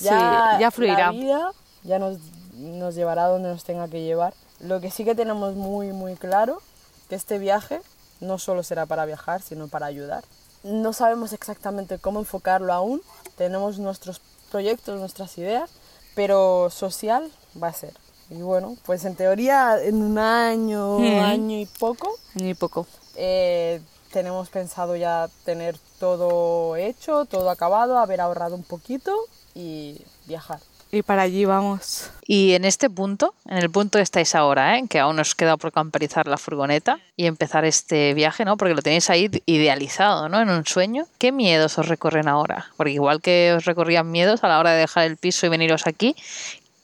[0.00, 1.06] ya, ya fluirá.
[1.06, 1.52] La vida
[1.84, 2.18] ya nos,
[2.54, 4.34] nos llevará donde nos tenga que llevar.
[4.60, 6.60] Lo que sí que tenemos muy, muy claro,
[7.08, 7.80] que este viaje
[8.20, 10.24] no solo será para viajar, sino para ayudar.
[10.62, 13.02] No sabemos exactamente cómo enfocarlo aún,
[13.36, 15.70] tenemos nuestros proyectos, nuestras ideas,
[16.14, 17.30] pero social
[17.62, 17.94] va a ser.
[18.30, 22.16] Y bueno, pues en teoría en un año, año y poco.
[22.34, 22.86] Año y poco.
[23.14, 23.80] Eh,
[24.12, 29.14] tenemos pensado ya tener todo hecho, todo acabado, haber ahorrado un poquito
[29.54, 30.60] y viajar.
[30.92, 32.10] Y para allí vamos.
[32.26, 34.84] Y en este punto, en el punto que estáis ahora, ¿eh?
[34.88, 38.56] que aún os queda por camperizar la furgoneta y empezar este viaje, ¿no?
[38.56, 40.40] Porque lo tenéis ahí idealizado, ¿no?
[40.40, 41.06] En un sueño.
[41.18, 42.66] ¿Qué miedos os recorren ahora?
[42.76, 45.86] Porque igual que os recorrían miedos a la hora de dejar el piso y veniros
[45.86, 46.16] aquí,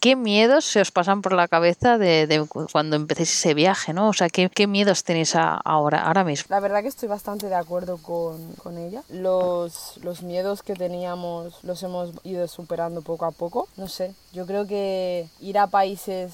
[0.03, 4.09] ¿qué miedos se os pasan por la cabeza de, cuando empecéis ese viaje, ¿no?
[4.09, 6.47] O sea, ¿qué, miedos tenéis ahora, ahora mismo?
[6.49, 9.05] La verdad que estoy bastante de acuerdo con, con, ella.
[9.09, 13.69] Los, los miedos que teníamos los hemos ido superando poco a poco.
[13.77, 16.33] No sé, yo creo que ir a países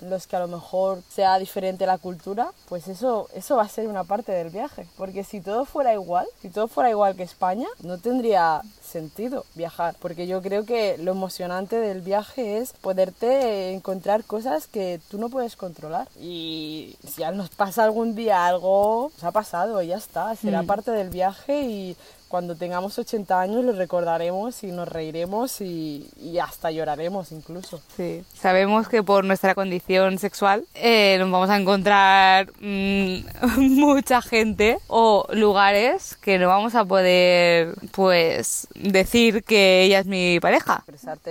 [0.00, 3.88] los que a lo mejor sea diferente la cultura, pues eso, eso va a ser
[3.88, 4.86] una parte del viaje.
[4.96, 9.96] Porque si todo fuera igual, si todo fuera igual que España, no tendría sentido viajar.
[10.00, 15.28] Porque yo creo que lo emocionante del viaje es poderte encontrar cosas que tú no
[15.28, 16.08] puedes controlar.
[16.20, 20.34] Y si nos pasa algún día algo, nos ha pasado y ya está.
[20.36, 20.66] Será mm.
[20.66, 21.96] parte del viaje y
[22.34, 26.10] cuando tengamos 80 años lo recordaremos y nos reiremos y,
[26.42, 27.80] hasta lloraremos incluso.
[27.96, 33.18] Sí, sabemos que por nuestra condición sexual eh, nos vamos a encontrar mm,
[33.60, 40.40] mucha gente o lugares que no vamos a poder pues decir que ella es mi
[40.40, 40.82] pareja.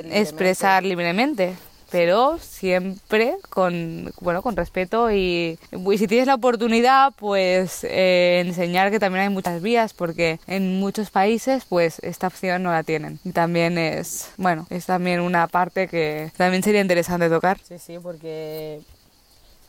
[0.09, 1.57] Expresar libremente
[1.93, 5.59] pero siempre con, bueno, con respeto y,
[5.95, 11.11] si tienes la oportunidad, pues eh, enseñar que también hay muchas vías, porque en muchos
[11.11, 13.19] países, pues esta opción no la tienen.
[13.23, 17.59] Y también es, bueno, es también una parte que también sería interesante tocar.
[17.59, 18.81] Sí, sí, porque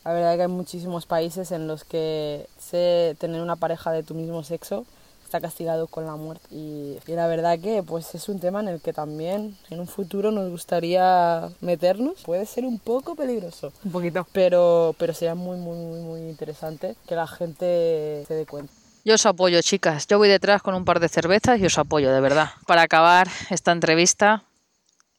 [0.02, 4.02] la verdad es que hay muchísimos países en los que sé tener una pareja de
[4.02, 4.86] tu mismo sexo
[5.34, 6.46] está castigado con la muerte.
[6.52, 9.88] Y, y, la verdad que pues es un tema en el que también en un
[9.88, 12.22] futuro nos gustaría meternos.
[12.24, 13.72] Puede ser un poco peligroso.
[13.84, 14.26] Un poquito.
[14.32, 18.72] Pero, pero sería muy, muy, muy, muy interesante que la gente se dé cuenta.
[19.04, 20.06] Yo os apoyo, chicas.
[20.06, 22.50] Yo voy detrás con un par de cervezas y os apoyo, de verdad.
[22.66, 24.44] Para acabar esta entrevista,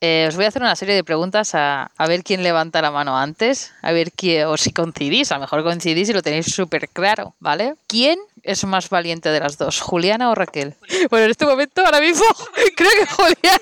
[0.02, 2.92] eh, os voy a hacer una serie de preguntas a, a, ver quién levanta la
[2.92, 6.48] mano antes, a ver quién, o si coincidís, a lo mejor coincidís y lo tenéis
[6.48, 7.76] súper claro, ¿vale?
[7.88, 10.76] ¿Quién es más valiente de las dos, Juliana o Raquel?
[11.10, 12.26] Bueno, en este momento, ahora mismo,
[12.76, 13.60] creo que Juliana.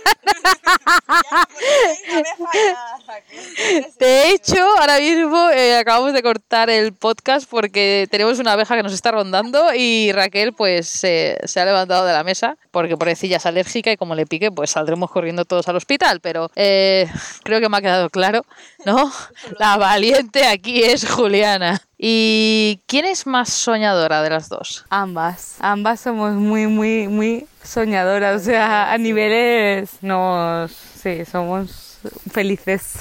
[3.99, 8.83] De hecho, ahora mismo eh, acabamos de cortar el podcast porque tenemos una abeja que
[8.83, 13.07] nos está rondando y Raquel pues eh, se ha levantado de la mesa porque por
[13.07, 16.49] decir ya es alérgica y como le pique pues saldremos corriendo todos al hospital, pero
[16.55, 17.07] eh,
[17.43, 18.43] creo que me ha quedado claro,
[18.85, 19.11] ¿no?
[19.59, 21.81] La valiente aquí es Juliana.
[21.97, 24.85] ¿Y quién es más soñadora de las dos?
[24.89, 25.57] Ambas.
[25.59, 28.41] Ambas somos muy, muy, muy soñadoras.
[28.41, 30.71] O sea, a niveles nos...
[30.71, 31.99] Sí, somos
[32.31, 32.95] felices.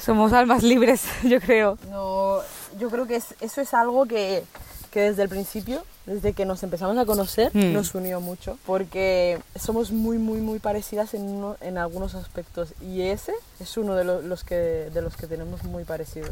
[0.00, 1.78] Somos almas libres, yo creo.
[1.90, 2.40] No,
[2.78, 4.42] yo creo que es, eso es algo que,
[4.90, 7.72] que desde el principio desde que nos empezamos a conocer mm.
[7.72, 13.02] nos unió mucho porque somos muy muy muy parecidas en, uno, en algunos aspectos y
[13.02, 16.30] ese es uno de los, los, que, de los que tenemos muy parecidos.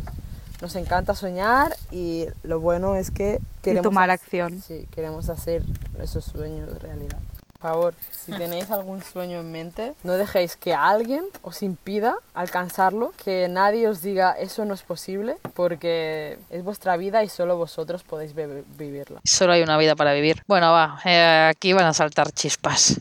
[0.61, 4.61] Nos encanta soñar y lo bueno es que queremos y tomar acción.
[4.67, 5.63] Sí, queremos hacer
[6.03, 7.19] esos sueños realidad.
[7.61, 13.13] Por favor, si tenéis algún sueño en mente, no dejéis que alguien os impida alcanzarlo,
[13.25, 18.05] que nadie os diga eso no es posible, porque es vuestra vida y solo vosotros
[18.05, 19.21] podéis vivirla.
[19.25, 20.45] Solo hay una vida para vivir.
[20.47, 23.01] Bueno, va, eh, aquí van a saltar chispas.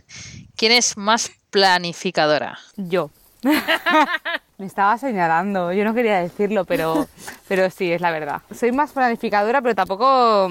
[0.55, 2.57] ¿Quién es más planificadora?
[2.77, 3.11] Yo.
[4.57, 7.07] Me estaba señalando, yo no quería decirlo, pero,
[7.47, 8.41] pero sí, es la verdad.
[8.55, 10.49] Soy más planificadora, pero tampoco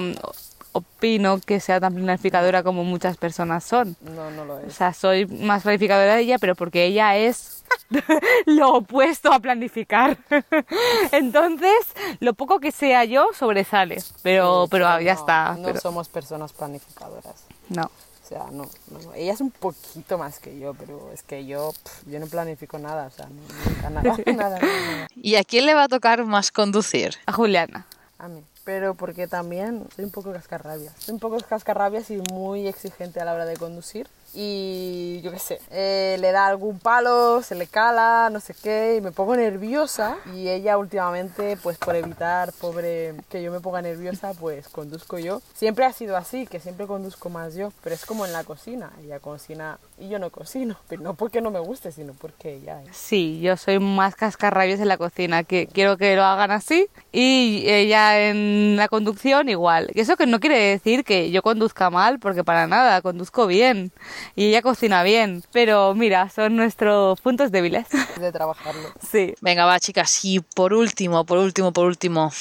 [0.77, 3.95] opino que sea tan planificadora como muchas personas son.
[4.01, 4.67] No, no lo es.
[4.67, 7.63] O sea, soy más planificadora de ella, pero porque ella es
[8.45, 10.17] lo opuesto a planificar.
[11.11, 11.77] Entonces,
[12.19, 14.01] lo poco que sea yo sobresale.
[14.23, 15.55] Pero, sí, pero no, ya está.
[15.57, 15.79] No pero...
[15.79, 17.45] somos personas planificadoras.
[17.69, 17.83] No.
[17.83, 21.71] O sea, no, no, ella es un poquito más que yo, pero es que yo,
[21.71, 25.07] pff, yo no planifico nada, o sea, nunca nada, nada, nada.
[25.15, 27.15] ¿Y a quién le va a tocar más conducir?
[27.25, 27.87] A Juliana.
[28.19, 30.93] A mí pero porque también soy un poco cascarrabias.
[30.99, 34.09] Soy un poco cascarrabias y muy exigente a la hora de conducir.
[34.39, 38.95] Y yo qué sé, eh, le da algún palo, se le cala, no sé qué,
[38.95, 40.15] y me pongo nerviosa.
[40.35, 45.41] Y ella últimamente, pues por evitar, pobre, que yo me ponga nerviosa, pues conduzco yo.
[45.55, 48.91] Siempre ha sido así, que siempre conduzco más yo, pero es como en la cocina.
[49.03, 52.79] Ella cocina y yo no cocino, pero no porque no me guste, sino porque ella.
[52.91, 56.87] Sí, yo soy más cascarrabias en la cocina, que quiero que lo hagan así.
[57.11, 59.89] Y ella en la conducción igual.
[59.95, 63.91] Y eso que no quiere decir que yo conduzca mal, porque para nada, conduzco bien
[64.35, 65.43] y ella cocina bien.
[65.51, 67.87] Pero mira, son nuestros puntos débiles.
[68.19, 68.89] De trabajarlo.
[69.11, 69.33] Sí.
[69.41, 70.19] Venga, va, chicas.
[70.23, 72.31] Y por último, por último, por último.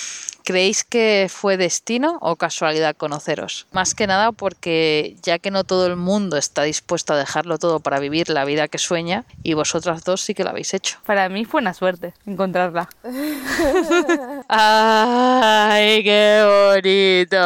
[0.46, 3.66] ¿Creéis que fue destino o casualidad conoceros?
[3.72, 7.80] Más que nada porque ya que no todo el mundo está dispuesto a dejarlo todo
[7.80, 10.98] para vivir la vida que sueña y vosotras dos sí que lo habéis hecho.
[11.04, 12.88] Para mí fue una suerte encontrarla.
[14.48, 17.36] ¡Ay, qué bonito!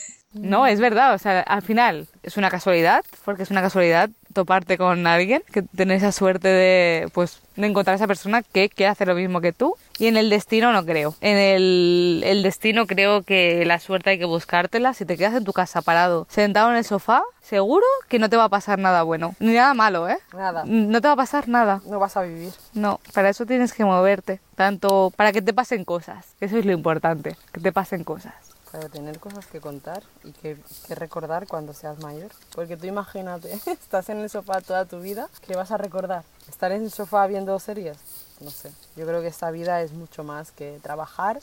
[0.34, 4.76] No, es verdad, o sea, al final es una casualidad, porque es una casualidad toparte
[4.76, 8.90] con alguien, que tener esa suerte de, pues, de encontrar a esa persona que quiere
[8.90, 9.76] hacer lo mismo que tú.
[9.96, 11.14] Y en el destino no creo.
[11.20, 14.92] En el, el destino creo que la suerte hay que buscártela.
[14.92, 18.36] Si te quedas en tu casa parado, sentado en el sofá, seguro que no te
[18.36, 19.36] va a pasar nada bueno.
[19.38, 20.18] Ni nada malo, ¿eh?
[20.32, 20.64] Nada.
[20.66, 21.80] No te va a pasar nada.
[21.86, 22.52] No vas a vivir.
[22.72, 24.40] No, para eso tienes que moverte.
[24.56, 26.34] Tanto para que te pasen cosas.
[26.40, 30.58] Eso es lo importante, que te pasen cosas para tener cosas que contar y que,
[30.88, 32.32] que, recordar cuando seas mayor.
[32.56, 36.24] Porque tú imagínate, estás en el sofá toda tu vida, ¿qué vas a recordar?
[36.48, 37.96] ¿Estar en el sofá viendo series?
[38.40, 41.40] No sé, yo creo que esta vida es mucho más que trabajar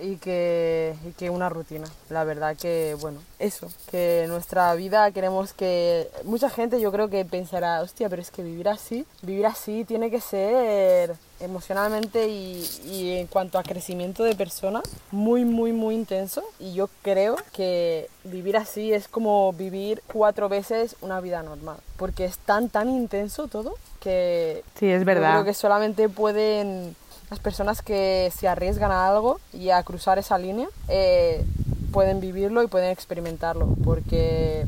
[0.00, 1.86] y que, y que una rutina.
[2.08, 6.10] La verdad que, bueno, eso, que nuestra vida queremos que...
[6.24, 10.10] Mucha gente yo creo que pensará, hostia, pero es que vivir así, vivir así tiene
[10.10, 16.44] que ser emocionalmente y, y, en cuanto a crecimiento de persona muy muy muy intenso
[16.60, 22.24] y yo creo que vivir así es como vivir cuatro veces una vida normal porque
[22.24, 26.94] es tan tan intenso todo que sí es verdad yo creo que solamente pueden
[27.30, 31.44] las personas que se arriesgan a algo y a cruzar esa línea eh,
[31.92, 34.66] pueden vivirlo y pueden experimentarlo porque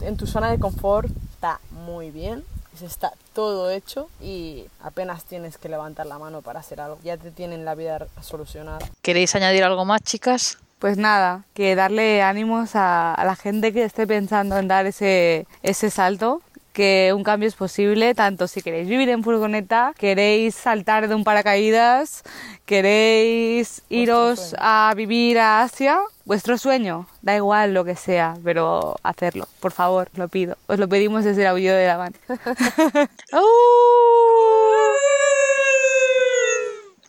[0.00, 2.44] en tu zona de confort está muy bien
[2.82, 6.98] está todo hecho y apenas tienes que levantar la mano para hacer algo.
[7.04, 8.80] Ya te tienen la vida solucionada.
[9.00, 10.58] ¿Queréis añadir algo más, chicas?
[10.84, 15.46] pues nada, que darle ánimos a, a la gente que esté pensando en dar ese,
[15.62, 16.42] ese salto
[16.74, 21.24] que un cambio es posible, tanto si queréis vivir en furgoneta, queréis saltar de un
[21.24, 22.24] paracaídas,
[22.66, 29.48] queréis iros a vivir a Asia, vuestro sueño, da igual lo que sea, pero hacerlo,
[29.60, 30.58] por favor, lo pido.
[30.66, 32.14] Os lo pedimos desde el aullido de la van.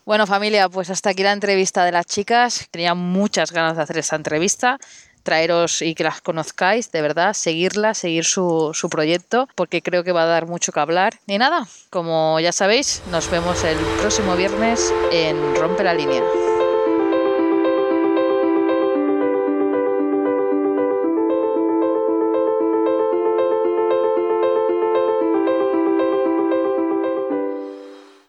[0.06, 2.68] Bueno familia, pues hasta aquí la entrevista de las chicas.
[2.70, 4.78] Tenía muchas ganas de hacer esta entrevista
[5.26, 10.14] traeros y que las conozcáis, de verdad, seguirla, seguir su, su proyecto, porque creo que
[10.14, 11.20] va a dar mucho que hablar.
[11.28, 16.24] Y nada, como ya sabéis, nos vemos el próximo viernes en Rompe la Línea.